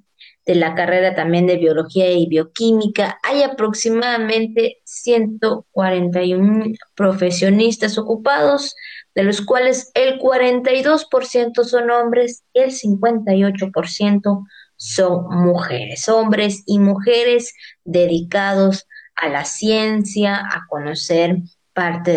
[0.47, 8.75] de la carrera también de Biología y Bioquímica, hay aproximadamente 141 profesionistas ocupados
[9.15, 17.55] de los cuales el 42% son hombres y el 58% son mujeres, hombres y mujeres
[17.85, 21.37] dedicados a la ciencia, a conocer
[21.75, 22.13] parte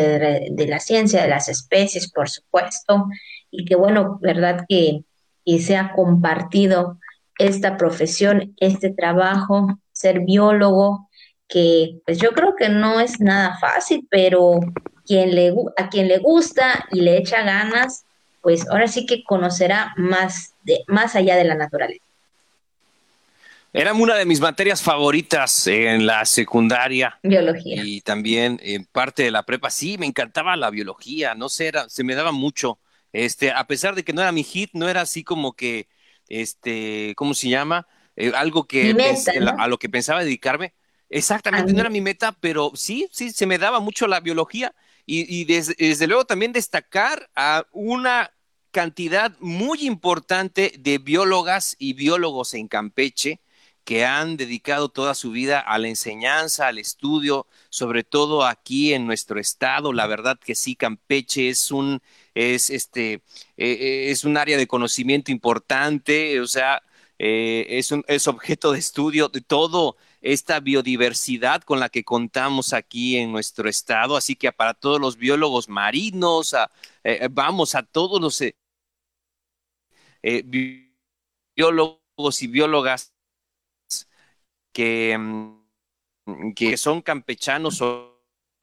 [0.49, 3.07] de, la ciencia de las especies, por supuesto,
[3.51, 5.03] y que bueno, verdad que,
[5.45, 6.99] que se ha compartido
[7.37, 11.09] esta profesión, este trabajo, ser biólogo,
[11.47, 14.59] que pues yo creo que no es nada fácil, pero
[15.05, 18.05] quien le, a quien le gusta y le echa ganas,
[18.41, 22.03] pues ahora sí que conocerá más, de, más allá de la naturaleza.
[23.75, 27.17] Era una de mis materias favoritas en la secundaria.
[27.23, 27.81] Biología.
[27.83, 29.71] Y también en parte de la prepa.
[29.71, 32.77] Sí, me encantaba la biología, no sé, era, se me daba mucho.
[33.11, 35.87] Este, a pesar de que no era mi hit, no era así como que,
[36.27, 37.87] este, ¿cómo se llama?
[38.15, 38.95] Eh, algo que
[39.57, 40.73] a lo que pensaba dedicarme.
[41.09, 44.73] Exactamente, no era mi meta, pero sí, sí, se me daba mucho la biología
[45.05, 48.31] y, desde, luego también destacar a una
[48.71, 53.41] cantidad muy importante de biólogas y biólogos en Campeche
[53.83, 59.05] que han dedicado toda su vida a la enseñanza, al estudio, sobre todo aquí en
[59.05, 59.91] nuestro estado.
[59.91, 62.01] La verdad que sí, Campeche es un
[62.33, 63.21] es este
[63.57, 66.81] e, e, es un área de conocimiento importante, o sea,
[67.19, 72.73] eh, es un es objeto de estudio de todo esta biodiversidad con la que contamos
[72.73, 74.17] aquí en nuestro estado.
[74.17, 76.55] Así que para todos los biólogos marinos,
[77.03, 78.55] eh, vamos a todos los eh,
[80.23, 80.43] eh,
[81.55, 83.13] biólogos y biólogas
[84.73, 88.12] que, mm, que son campechanos o,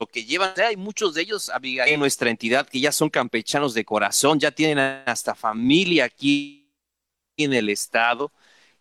[0.07, 4.39] que llevan, hay muchos de ellos en nuestra entidad que ya son campechanos de corazón,
[4.39, 6.71] ya tienen hasta familia aquí
[7.37, 8.31] en el estado.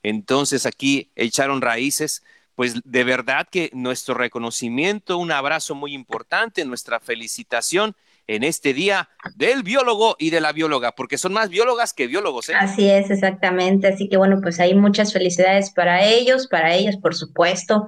[0.03, 2.23] Entonces aquí echaron raíces
[2.61, 9.09] pues de verdad que nuestro reconocimiento, un abrazo muy importante, nuestra felicitación en este día
[9.35, 12.51] del biólogo y de la bióloga, porque son más biólogas que biólogos.
[12.51, 12.55] ¿eh?
[12.55, 13.89] Así es, exactamente.
[13.89, 17.87] Así que bueno, pues hay muchas felicidades para ellos, para ellos, por supuesto,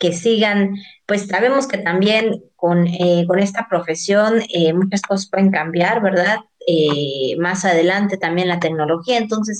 [0.00, 0.74] que sigan,
[1.06, 6.38] pues sabemos que también con, eh, con esta profesión eh, muchas cosas pueden cambiar, ¿verdad?
[6.66, 9.58] Eh, más adelante también la tecnología, entonces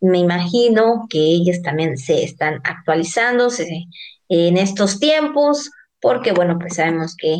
[0.00, 3.86] me imagino que ellas también se están actualizándose
[4.28, 5.70] en estos tiempos,
[6.00, 7.36] porque bueno, pues sabemos que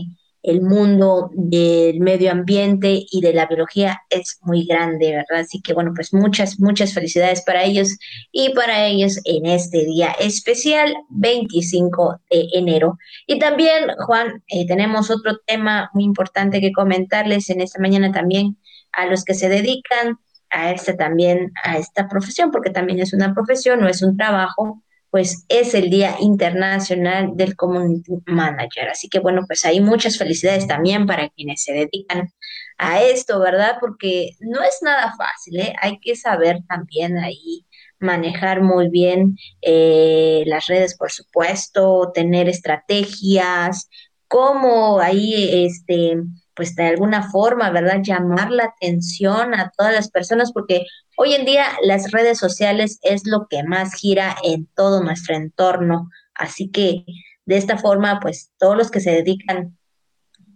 [0.46, 5.40] el mundo del medio ambiente y de la biología es muy grande, ¿verdad?
[5.40, 7.98] Así que bueno, pues muchas, muchas felicidades para ellos
[8.30, 12.96] y para ellos en este día especial, 25 de enero.
[13.26, 18.56] Y también, Juan, eh, tenemos otro tema muy importante que comentarles en esta mañana también
[18.92, 20.16] a los que se dedican
[20.50, 24.84] a este también, a esta profesión, porque también es una profesión, no es un trabajo,
[25.10, 28.88] pues es el Día Internacional del Community Manager.
[28.88, 32.30] Así que bueno, pues hay muchas felicidades también para quienes se dedican
[32.78, 33.76] a esto, ¿verdad?
[33.80, 35.74] Porque no es nada fácil, ¿eh?
[35.80, 37.64] Hay que saber también ahí
[37.98, 43.88] manejar muy bien eh, las redes, por supuesto, tener estrategias,
[44.28, 46.18] cómo ahí, este,
[46.56, 48.00] pues de alguna forma, ¿verdad?
[48.02, 53.26] Llamar la atención a todas las personas, porque hoy en día las redes sociales es
[53.26, 56.08] lo que más gira en todo nuestro entorno.
[56.34, 57.04] Así que
[57.44, 59.78] de esta forma, pues todos los que se dedican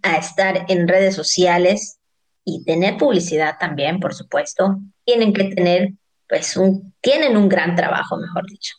[0.01, 1.99] a estar en redes sociales
[2.43, 5.93] y tener publicidad también, por supuesto, tienen que tener,
[6.27, 8.73] pues, un, tienen un gran trabajo, mejor dicho.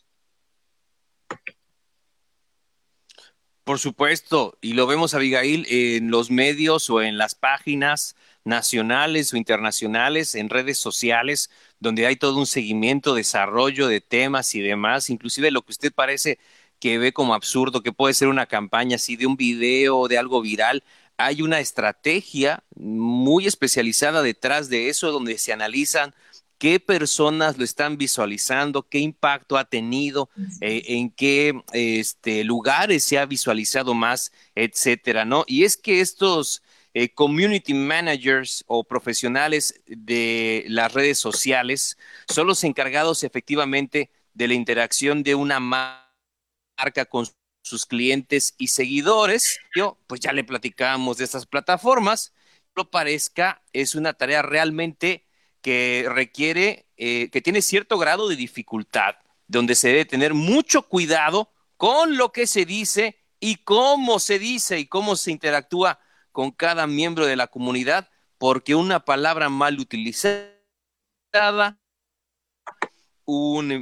[3.63, 9.37] Por supuesto, y lo vemos, Abigail, en los medios o en las páginas nacionales o
[9.37, 11.49] internacionales, en redes sociales,
[11.79, 16.39] donde hay todo un seguimiento, desarrollo de temas y demás, inclusive lo que usted parece
[16.79, 20.41] que ve como absurdo, que puede ser una campaña así de un video, de algo
[20.41, 20.83] viral,
[21.15, 26.13] hay una estrategia muy especializada detrás de eso, donde se analizan
[26.63, 30.29] qué personas lo están visualizando, qué impacto ha tenido,
[30.61, 35.43] eh, en qué este, lugares se ha visualizado más, etcétera, ¿no?
[35.45, 41.97] Y es que estos eh, community managers o profesionales de las redes sociales
[42.29, 47.27] son los encargados efectivamente de la interacción de una marca con
[47.61, 49.59] sus clientes y seguidores.
[49.75, 52.33] Yo, pues ya le platicamos de estas plataformas.
[52.73, 55.25] Lo parezca, es una tarea realmente
[55.63, 59.15] que requiere, eh, que tiene cierto grado de dificultad,
[59.47, 64.77] donde se debe tener mucho cuidado con lo que se dice y cómo se dice
[64.77, 65.99] y cómo se interactúa
[66.31, 70.59] con cada miembro de la comunidad, porque una palabra mal utilizada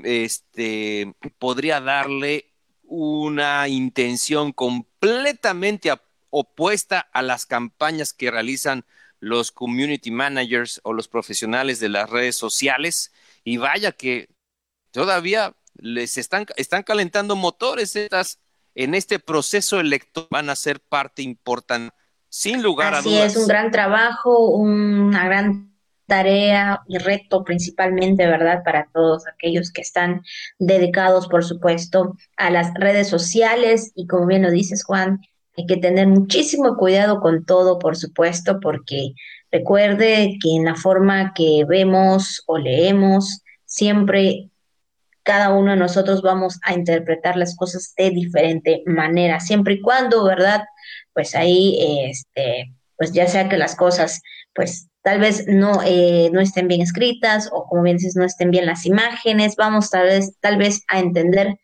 [0.03, 2.53] este, podría darle
[2.83, 5.91] una intención completamente
[6.29, 8.85] opuesta a las campañas que realizan
[9.21, 13.13] los community managers o los profesionales de las redes sociales.
[13.45, 14.27] Y vaya que
[14.91, 18.39] todavía les están, están calentando motores estas,
[18.75, 21.95] en este proceso electoral van a ser parte importante,
[22.27, 23.31] sin lugar a dudas.
[23.31, 25.71] Sí, es un gran trabajo, una gran
[26.07, 28.63] tarea y reto principalmente, ¿verdad?
[28.65, 30.23] Para todos aquellos que están
[30.59, 35.21] dedicados, por supuesto, a las redes sociales y como bien lo dices, Juan,
[35.57, 39.13] hay que tener muchísimo cuidado con todo, por supuesto, porque
[39.51, 44.49] recuerde que en la forma que vemos o leemos, siempre
[45.23, 50.23] cada uno de nosotros vamos a interpretar las cosas de diferente manera, siempre y cuando,
[50.23, 50.63] ¿verdad?
[51.13, 51.77] Pues ahí,
[52.09, 54.21] este, pues ya sea que las cosas,
[54.55, 58.51] pues tal vez no, eh, no estén bien escritas o como bien dices, no estén
[58.51, 61.59] bien las imágenes, vamos tal vez, tal vez a entender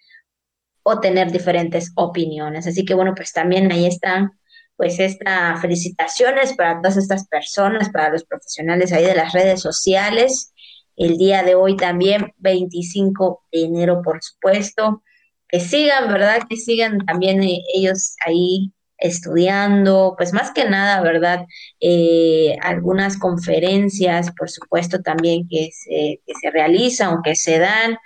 [0.90, 2.66] o tener diferentes opiniones.
[2.66, 4.32] Así que bueno, pues también ahí están,
[4.78, 10.54] pues estas felicitaciones para todas estas personas, para los profesionales ahí de las redes sociales.
[10.96, 15.04] El día de hoy también, 25 de enero, por supuesto.
[15.50, 16.44] Que sigan, ¿verdad?
[16.50, 21.46] Que sigan también eh, ellos ahí estudiando, pues más que nada, ¿verdad?
[21.82, 27.98] Eh, algunas conferencias, por supuesto, también que se, que se realizan o que se dan,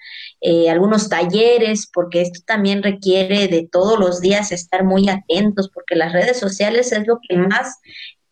[0.42, 5.96] eh, algunos talleres, porque esto también requiere de todos los días estar muy atentos, porque
[5.96, 7.80] las redes sociales es lo que más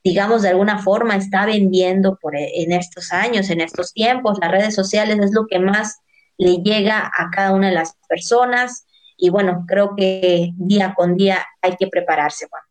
[0.03, 4.37] digamos, de alguna forma está vendiendo por, e, en estos años, en estos tiempos.
[4.41, 5.99] Las redes sociales es lo que más
[6.37, 8.85] le llega a cada una de las personas
[9.17, 12.63] y bueno, creo que día con día hay que prepararse, Juan.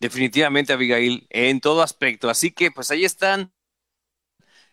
[0.00, 2.30] Definitivamente, Abigail, en todo aspecto.
[2.30, 3.52] Así que pues ahí están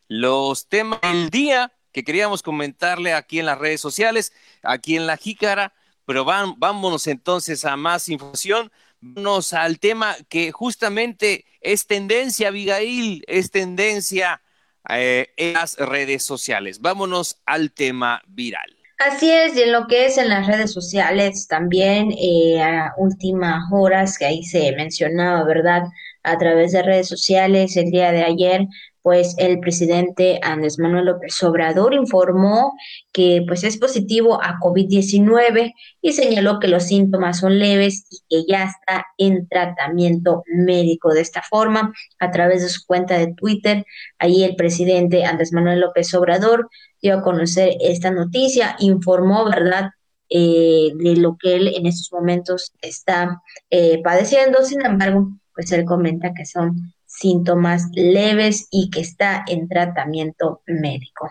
[0.07, 4.31] los temas del día que queríamos comentarle aquí en las redes sociales,
[4.63, 5.73] aquí en la Jícara,
[6.05, 8.71] pero van, vámonos entonces a más información.
[9.01, 14.41] Vámonos al tema que justamente es tendencia, Abigail, es tendencia
[14.89, 16.79] eh, en las redes sociales.
[16.79, 18.77] Vámonos al tema viral.
[18.97, 23.63] Así es, y en lo que es en las redes sociales también, eh, a últimas
[23.71, 25.83] horas que ahí se mencionaba, ¿verdad?
[26.23, 28.67] A través de redes sociales, el día de ayer
[29.09, 32.75] pues el presidente Andrés Manuel López Obrador informó
[33.11, 38.45] que pues es positivo a COVID-19 y señaló que los síntomas son leves y que
[38.47, 41.11] ya está en tratamiento médico.
[41.11, 43.83] De esta forma, a través de su cuenta de Twitter,
[44.19, 46.69] ahí el presidente Andrés Manuel López Obrador
[47.01, 49.89] dio a conocer esta noticia, informó, ¿verdad?
[50.29, 53.41] Eh, de lo que él en estos momentos está
[53.71, 54.61] eh, padeciendo.
[54.61, 61.29] Sin embargo, pues él comenta que son síntomas leves y que está en tratamiento médico.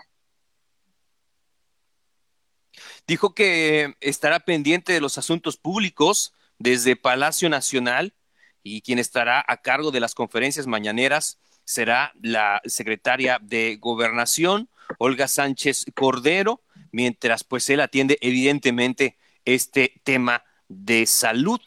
[3.07, 8.13] Dijo que estará pendiente de los asuntos públicos desde Palacio Nacional
[8.61, 14.69] y quien estará a cargo de las conferencias mañaneras será la secretaria de Gobernación,
[14.99, 16.61] Olga Sánchez Cordero,
[16.91, 21.61] mientras pues él atiende evidentemente este tema de salud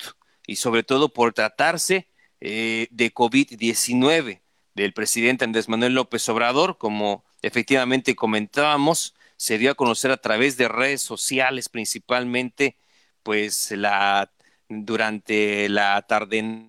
[0.47, 2.09] y sobre todo por tratarse
[2.45, 4.41] eh, de COVID-19
[4.75, 10.57] del presidente Andrés Manuel López Obrador, como efectivamente comentábamos, se dio a conocer a través
[10.57, 12.77] de redes sociales principalmente,
[13.23, 14.33] pues la
[14.69, 16.69] durante la tarde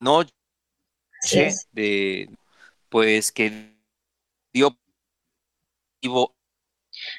[0.00, 0.32] noche
[1.72, 2.30] de
[2.88, 3.74] pues que
[4.54, 4.78] dio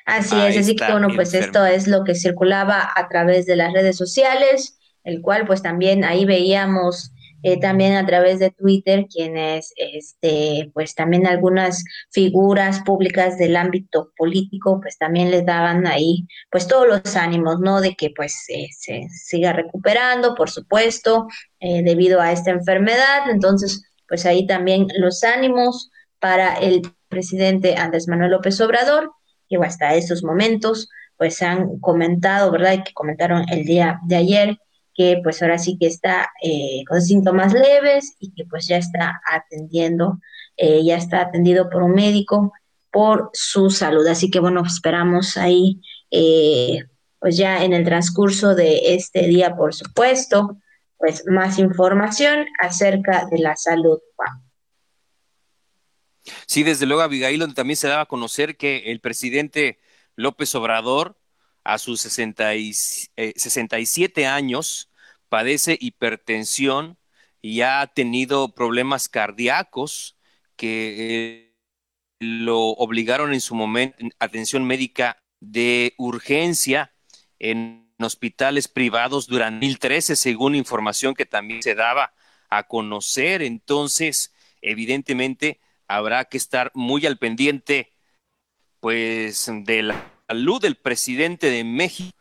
[0.08, 3.74] Así es, así que bueno, pues esto es lo que circulaba a través de las
[3.74, 7.12] redes sociales, el cual pues también ahí veíamos
[7.44, 14.12] eh, también a través de Twitter, quienes, este, pues también algunas figuras públicas del ámbito
[14.18, 17.82] político, pues también les daban ahí, pues todos los ánimos, ¿no?
[17.82, 21.28] De que pues se siga recuperando, por supuesto,
[21.60, 23.30] eh, debido a esta enfermedad.
[23.30, 29.12] Entonces, pues ahí también los ánimos para el presidente Andrés Manuel López Obrador,
[29.48, 32.74] que hasta esos momentos, pues han comentado, ¿verdad?
[32.74, 34.58] Y que comentaron el día de ayer
[35.00, 39.22] que pues ahora sí que está eh, con síntomas leves y que pues ya está
[39.32, 40.20] atendiendo,
[40.58, 42.52] eh, ya está atendido por un médico
[42.92, 44.06] por su salud.
[44.08, 45.80] Así que bueno, esperamos ahí
[46.12, 46.84] eh,
[47.18, 50.58] pues ya en el transcurso de este día, por supuesto,
[50.98, 54.00] pues más información acerca de la salud.
[56.46, 59.80] Sí, desde luego, Abigail, donde también se daba a conocer que el presidente
[60.18, 61.16] López Obrador,
[61.64, 64.89] a sus 67 años,
[65.30, 66.98] padece hipertensión
[67.42, 70.18] y ha tenido problemas cardíacos
[70.56, 71.56] que eh,
[72.20, 76.94] lo obligaron en su momento atención médica de urgencia
[77.40, 82.14] en hospitales privados durante 2013, según información que también se daba
[82.50, 83.42] a conocer.
[83.42, 87.94] Entonces, evidentemente, habrá que estar muy al pendiente,
[88.80, 92.18] pues, de la salud del presidente de México.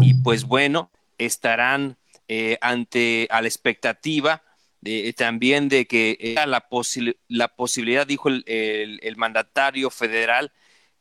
[0.00, 1.98] Y pues bueno, estarán
[2.34, 4.42] eh, ante a la expectativa
[4.80, 6.66] de, también de que la,
[7.50, 10.50] posibilidad, dijo el, mandatario federal,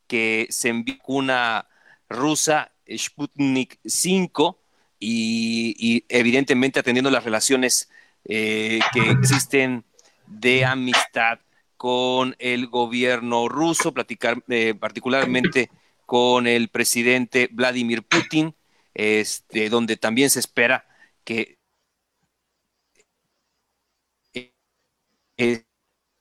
[0.08, 1.70] que se envíe una
[2.10, 4.62] rusa Sputnik 5
[5.00, 7.90] y, y, evidentemente atendiendo las relaciones
[8.26, 9.86] eh, que existen
[10.28, 11.40] de amistad
[11.78, 15.70] con el gobierno ruso, platicar eh, particularmente
[16.06, 18.54] con el presidente Vladimir Putin,
[18.94, 20.91] este, donde también se espera
[21.24, 21.58] que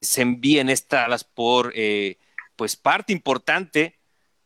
[0.00, 2.18] se envíen estas por eh,
[2.56, 3.98] pues parte importante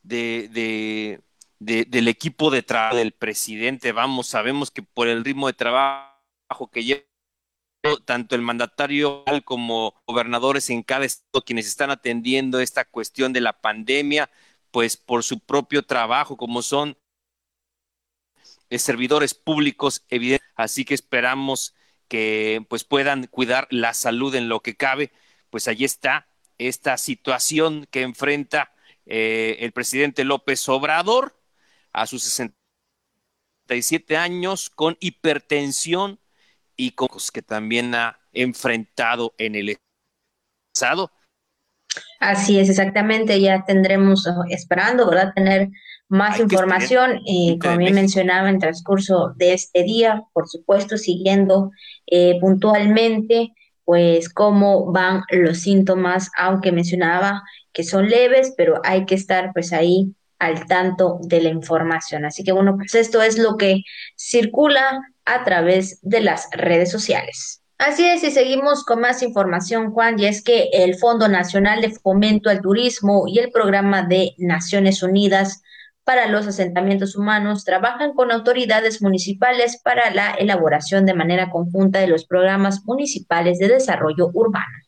[0.02, 1.20] de,
[1.58, 3.92] del equipo de trabajo del presidente.
[3.92, 7.02] Vamos, sabemos que por el ritmo de trabajo que lleva
[8.04, 13.52] tanto el mandatario como gobernadores en cada estado quienes están atendiendo esta cuestión de la
[13.60, 14.30] pandemia,
[14.70, 16.96] pues por su propio trabajo, como son
[18.70, 20.44] servidores públicos, evidente.
[20.56, 21.74] Así que esperamos
[22.08, 25.12] que pues puedan cuidar la salud en lo que cabe.
[25.50, 26.26] Pues allí está
[26.58, 28.72] esta situación que enfrenta
[29.06, 31.40] eh, el presidente López Obrador
[31.92, 36.20] a sus 67 años con hipertensión
[36.76, 39.76] y con que también ha enfrentado en el
[40.72, 41.12] pasado.
[42.20, 45.32] Así es, exactamente, ya tendremos, esperando, ¿verdad?
[45.34, 45.68] Tener
[46.08, 51.70] más información, eh, como bien mencionaba, en transcurso de este día, por supuesto, siguiendo
[52.06, 53.52] eh, puntualmente,
[53.84, 57.42] pues cómo van los síntomas, aunque mencionaba
[57.72, 62.24] que son leves, pero hay que estar pues ahí al tanto de la información.
[62.24, 63.82] Así que bueno, pues esto es lo que
[64.16, 67.63] circula a través de las redes sociales.
[67.86, 71.90] Así es, y seguimos con más información, Juan, y es que el Fondo Nacional de
[71.90, 75.60] Fomento al Turismo y el Programa de Naciones Unidas
[76.02, 82.06] para los asentamientos humanos trabajan con autoridades municipales para la elaboración de manera conjunta de
[82.06, 84.78] los programas municipales de desarrollo urbano.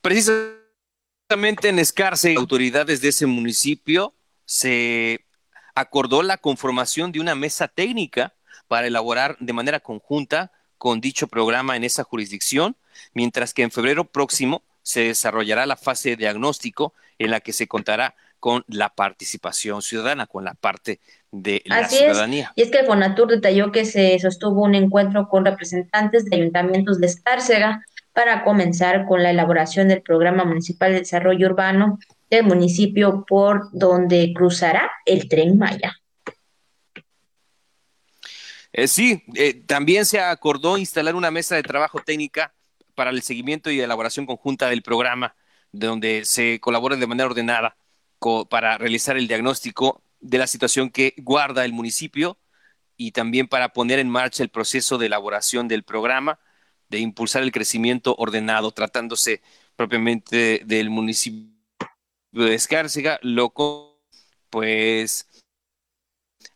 [0.00, 4.14] Precisamente en Escarce, autoridades de ese municipio
[4.46, 5.26] se
[5.74, 8.32] acordó la conformación de una mesa técnica
[8.66, 12.76] para elaborar de manera conjunta con dicho programa en esa jurisdicción,
[13.14, 17.66] mientras que en febrero próximo se desarrollará la fase de diagnóstico en la que se
[17.66, 21.00] contará con la participación ciudadana, con la parte
[21.32, 22.52] de la ciudadanía.
[22.54, 27.06] Y es que Fonatur detalló que se sostuvo un encuentro con representantes de ayuntamientos de
[27.06, 31.98] Escárcega para comenzar con la elaboración del Programa Municipal de Desarrollo Urbano
[32.30, 35.96] del municipio por donde cruzará el tren Maya.
[38.76, 42.54] Eh, sí, eh, también se acordó instalar una mesa de trabajo técnica
[42.94, 45.34] para el seguimiento y elaboración conjunta del programa,
[45.72, 47.78] donde se colabore de manera ordenada
[48.50, 52.38] para realizar el diagnóstico de la situación que guarda el municipio
[52.98, 56.38] y también para poner en marcha el proceso de elaboración del programa,
[56.90, 59.40] de impulsar el crecimiento ordenado, tratándose
[59.76, 61.48] propiamente del municipio
[62.32, 64.02] de Escárcega, loco,
[64.50, 65.26] pues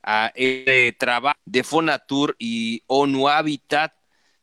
[0.03, 3.93] a este trabajo de Fonatur y ONU Habitat,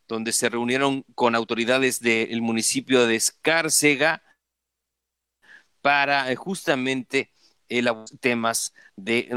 [0.08, 4.24] donde se reunieron con autoridades del municipio de Escárcega
[5.82, 7.32] para eh, justamente
[7.70, 9.30] los temas de,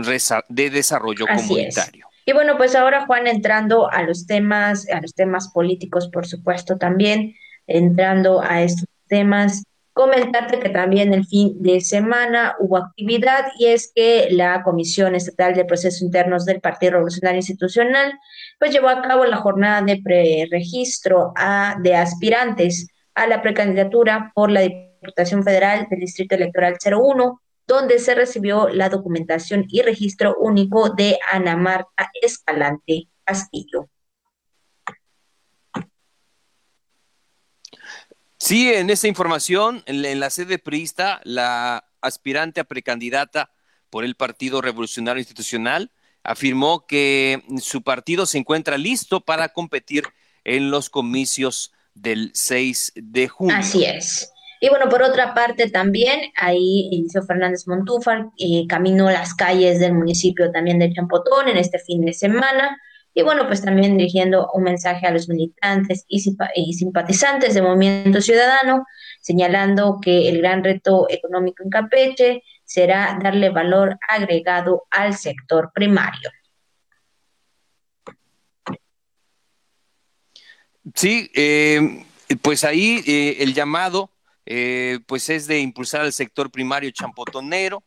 [0.48, 2.06] de desarrollo comunitario.
[2.26, 6.76] Y bueno, pues ahora Juan entrando a los temas, a los temas políticos, por supuesto,
[6.76, 7.34] también
[7.66, 13.92] entrando a estos temas, comentarte que también el fin de semana hubo actividad y es
[13.94, 18.18] que la Comisión Estatal de Procesos Internos del Partido Revolucionario Institucional
[18.58, 24.50] pues llevó a cabo la jornada de preregistro a, de aspirantes a la precandidatura por
[24.50, 30.90] la Diputación Federal del Distrito Electoral 01 donde se recibió la documentación y registro único
[30.90, 33.88] de Ana Marta Escalante Castillo.
[38.50, 43.52] Sí, en esa información, en la, sede priista, la aspirante a precandidata
[43.90, 45.92] por el Partido Revolucionario Institucional
[46.24, 50.02] afirmó que su partido se encuentra listo para competir
[50.42, 53.54] en los comicios del 6 de junio.
[53.56, 54.32] Así es.
[54.60, 59.94] Y bueno, por otra parte también, ahí Eliseo Fernández Montúfar eh, caminó las calles del
[59.94, 62.76] municipio también de Champotón en este fin de semana.
[63.14, 68.84] Y bueno, pues también dirigiendo un mensaje a los militantes y, simpatizantes del Movimiento Ciudadano,
[69.20, 76.30] señalando que el gran reto económico en Campeche será darle valor agregado al sector primario.
[80.94, 82.04] Sí, eh,
[82.42, 84.10] pues ahí eh, el llamado
[84.46, 87.84] eh, pues es de impulsar al sector primario champotonero,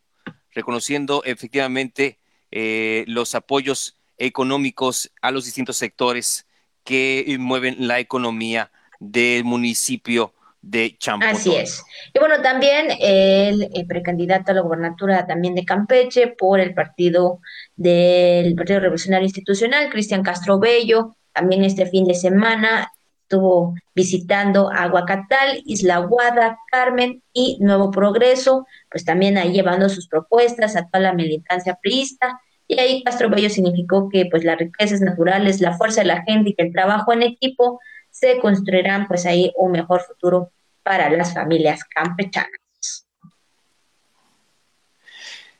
[0.51, 2.19] reconociendo efectivamente
[2.51, 6.45] eh, los apoyos económicos a los distintos sectores
[6.83, 11.35] que mueven la economía del municipio de Champotón.
[11.35, 11.83] Así es.
[12.13, 17.41] Y bueno, también el, precandidato a la gobernatura también de Campeche por el partido
[17.75, 22.91] del Partido Revolucionario Institucional, Cristian Castro Bello, también este fin de semana
[23.23, 30.75] estuvo visitando Aguacatal, Isla Guada, Carmen y Nuevo Progreso, pues también ahí llevando sus propuestas
[30.75, 32.39] a toda la militancia priista.
[32.75, 36.49] Y ahí Castro Bello significó que pues las riquezas naturales, la fuerza de la gente
[36.49, 40.51] y que el trabajo en equipo se construirán pues ahí un mejor futuro
[40.81, 42.49] para las familias campechanas.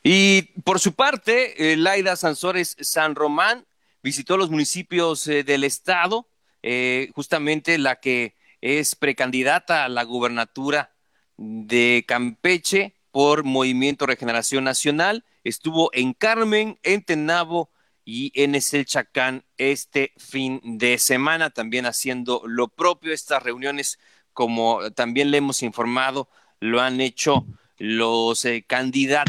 [0.01, 3.65] Y por su parte, eh, Laida Sansores San Román
[4.01, 6.27] visitó los municipios eh, del estado
[6.63, 10.93] eh, justamente la que es precandidata a la gubernatura
[11.37, 15.25] de Campeche por Movimiento Regeneración Nacional.
[15.43, 17.69] Estuvo en Carmen, en Tenabo
[18.05, 23.13] y en Chacán este fin de semana, también haciendo lo propio.
[23.13, 23.99] Estas reuniones,
[24.33, 26.29] como también le hemos informado,
[26.59, 27.45] lo han hecho
[27.77, 28.65] los eh,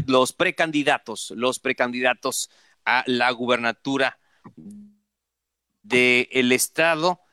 [0.06, 2.50] los precandidatos, los precandidatos
[2.84, 4.18] a la gubernatura
[5.82, 7.23] del estado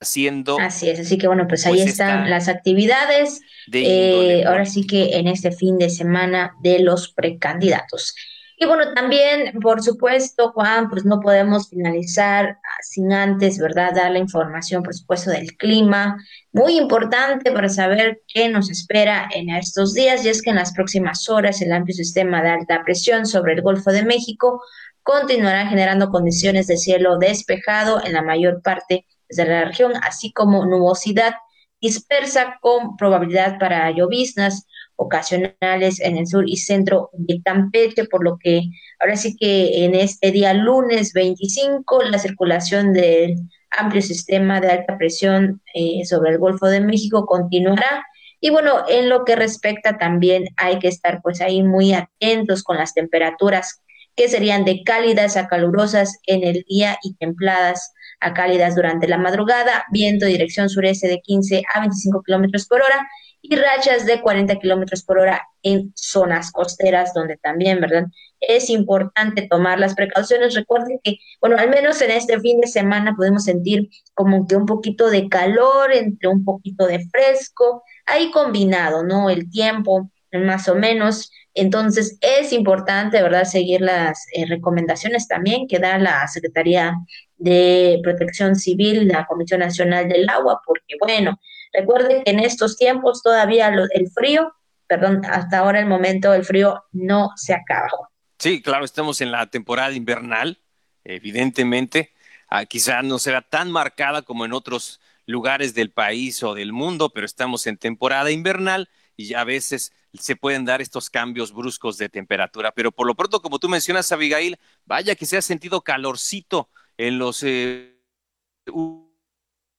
[0.00, 0.58] haciendo.
[0.58, 3.40] Así es, así que bueno, pues ahí pues están las actividades.
[3.72, 8.14] Eh, ahora sí que en este fin de semana de los precandidatos.
[8.60, 14.18] Y bueno, también, por supuesto, Juan, pues no podemos finalizar sin antes, ¿verdad?, dar la
[14.18, 16.16] información, por supuesto, del clima.
[16.52, 20.72] Muy importante para saber qué nos espera en estos días, y es que en las
[20.72, 24.60] próximas horas el amplio sistema de alta presión sobre el Golfo de México
[25.04, 30.64] continuará generando condiciones de cielo despejado en la mayor parte de la región, así como
[30.64, 31.34] nubosidad
[31.80, 34.66] dispersa con probabilidad para lloviznas
[34.96, 38.62] ocasionales en el sur y centro de Campeche, por lo que
[38.98, 43.36] ahora sí que en este día lunes 25 la circulación del
[43.70, 48.04] amplio sistema de alta presión eh, sobre el Golfo de México continuará.
[48.40, 52.76] Y bueno, en lo que respecta también hay que estar pues ahí muy atentos con
[52.76, 53.82] las temperaturas
[54.16, 59.18] que serían de cálidas a calurosas en el día y templadas a cálidas durante la
[59.18, 63.06] madrugada, viento de dirección sureste de 15 a 25 kilómetros por hora
[63.40, 68.06] y rachas de 40 kilómetros por hora en zonas costeras, donde también, ¿verdad?
[68.40, 70.54] Es importante tomar las precauciones.
[70.54, 74.66] Recuerden que, bueno, al menos en este fin de semana podemos sentir como que un
[74.66, 79.30] poquito de calor entre un poquito de fresco, ahí combinado, ¿no?
[79.30, 81.30] El tiempo, más o menos.
[81.54, 86.94] Entonces, es importante, ¿verdad?, seguir las eh, recomendaciones también que da la Secretaría
[87.38, 91.40] de Protección Civil, la Comisión Nacional del Agua, porque, bueno,
[91.72, 94.52] recuerden que en estos tiempos todavía el frío,
[94.86, 98.10] perdón, hasta ahora el momento del frío no se acaba.
[98.38, 100.58] Sí, claro, estamos en la temporada invernal,
[101.04, 102.12] evidentemente.
[102.48, 107.10] Ah, quizá no será tan marcada como en otros lugares del país o del mundo,
[107.10, 112.08] pero estamos en temporada invernal y a veces se pueden dar estos cambios bruscos de
[112.08, 112.72] temperatura.
[112.72, 117.18] Pero por lo pronto, como tú mencionas, Abigail, vaya que se ha sentido calorcito en
[117.18, 117.98] los eh,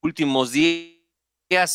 [0.01, 0.99] últimos días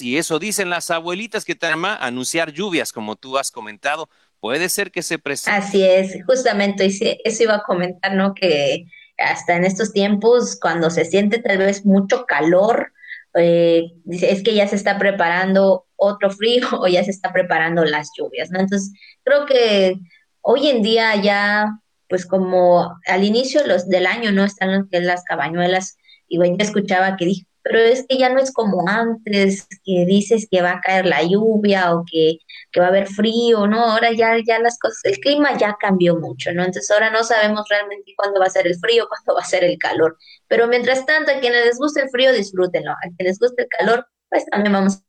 [0.01, 4.09] y eso dicen las abuelitas que te ama anunciar lluvias, como tú has comentado.
[4.41, 5.59] Puede ser que se presente.
[5.59, 8.35] Así es, justamente eso iba a comentar, ¿no?
[8.35, 8.87] Que
[9.19, 12.93] hasta en estos tiempos, cuando se siente tal vez mucho calor,
[13.35, 18.11] eh, es que ya se está preparando otro frío o ya se está preparando las
[18.17, 18.61] lluvias, ¿no?
[18.61, 18.93] Entonces,
[19.25, 19.97] creo que
[20.41, 21.81] hoy en día ya,
[22.15, 24.45] pues como al inicio los, del año, ¿no?
[24.45, 25.97] Están las cabañuelas,
[26.29, 30.47] y bueno, escuchaba que dijo, pero es que ya no es como antes, que dices
[30.49, 32.39] que va a caer la lluvia o que,
[32.79, 33.85] va a haber frío, ¿no?
[33.85, 36.63] Ahora ya, ya las cosas, el clima ya cambió mucho, ¿no?
[36.63, 39.65] Entonces ahora no sabemos realmente cuándo va a ser el frío, cuándo va a ser
[39.65, 40.17] el calor.
[40.47, 42.93] Pero mientras tanto, a quienes les guste el frío, disfrútenlo.
[42.93, 45.01] A quienes les guste el calor, pues también vamos.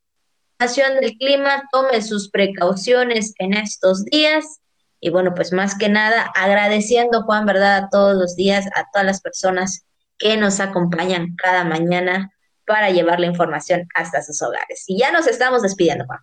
[0.58, 4.60] Del clima, tome sus precauciones en estos días.
[5.06, 7.78] Y bueno, pues más que nada, agradeciendo, Juan, ¿verdad?
[7.78, 9.86] A todos los días, a todas las personas
[10.18, 12.32] que nos acompañan cada mañana
[12.66, 14.86] para llevar la información hasta sus hogares.
[14.88, 16.22] Y ya nos estamos despidiendo, Juan.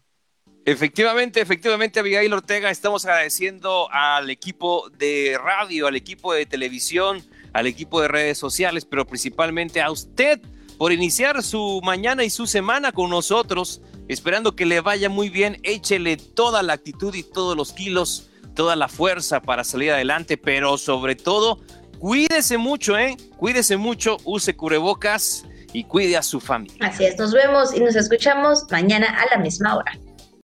[0.64, 7.22] Efectivamente, efectivamente, Abigail Ortega, estamos agradeciendo al equipo de radio, al equipo de televisión,
[7.53, 10.41] al equipo de redes sociales, pero principalmente a usted
[10.76, 15.61] por iniciar su mañana y su semana con nosotros, esperando que le vaya muy bien,
[15.62, 20.78] échele toda la actitud y todos los kilos, toda la fuerza para salir adelante, pero
[20.78, 21.61] sobre todo,
[21.98, 23.16] cuídese mucho, ¿eh?
[23.36, 26.76] Cuídese mucho, use cubrebocas y cuide a su familia.
[26.80, 29.92] Así es, nos vemos y nos escuchamos mañana a la misma hora.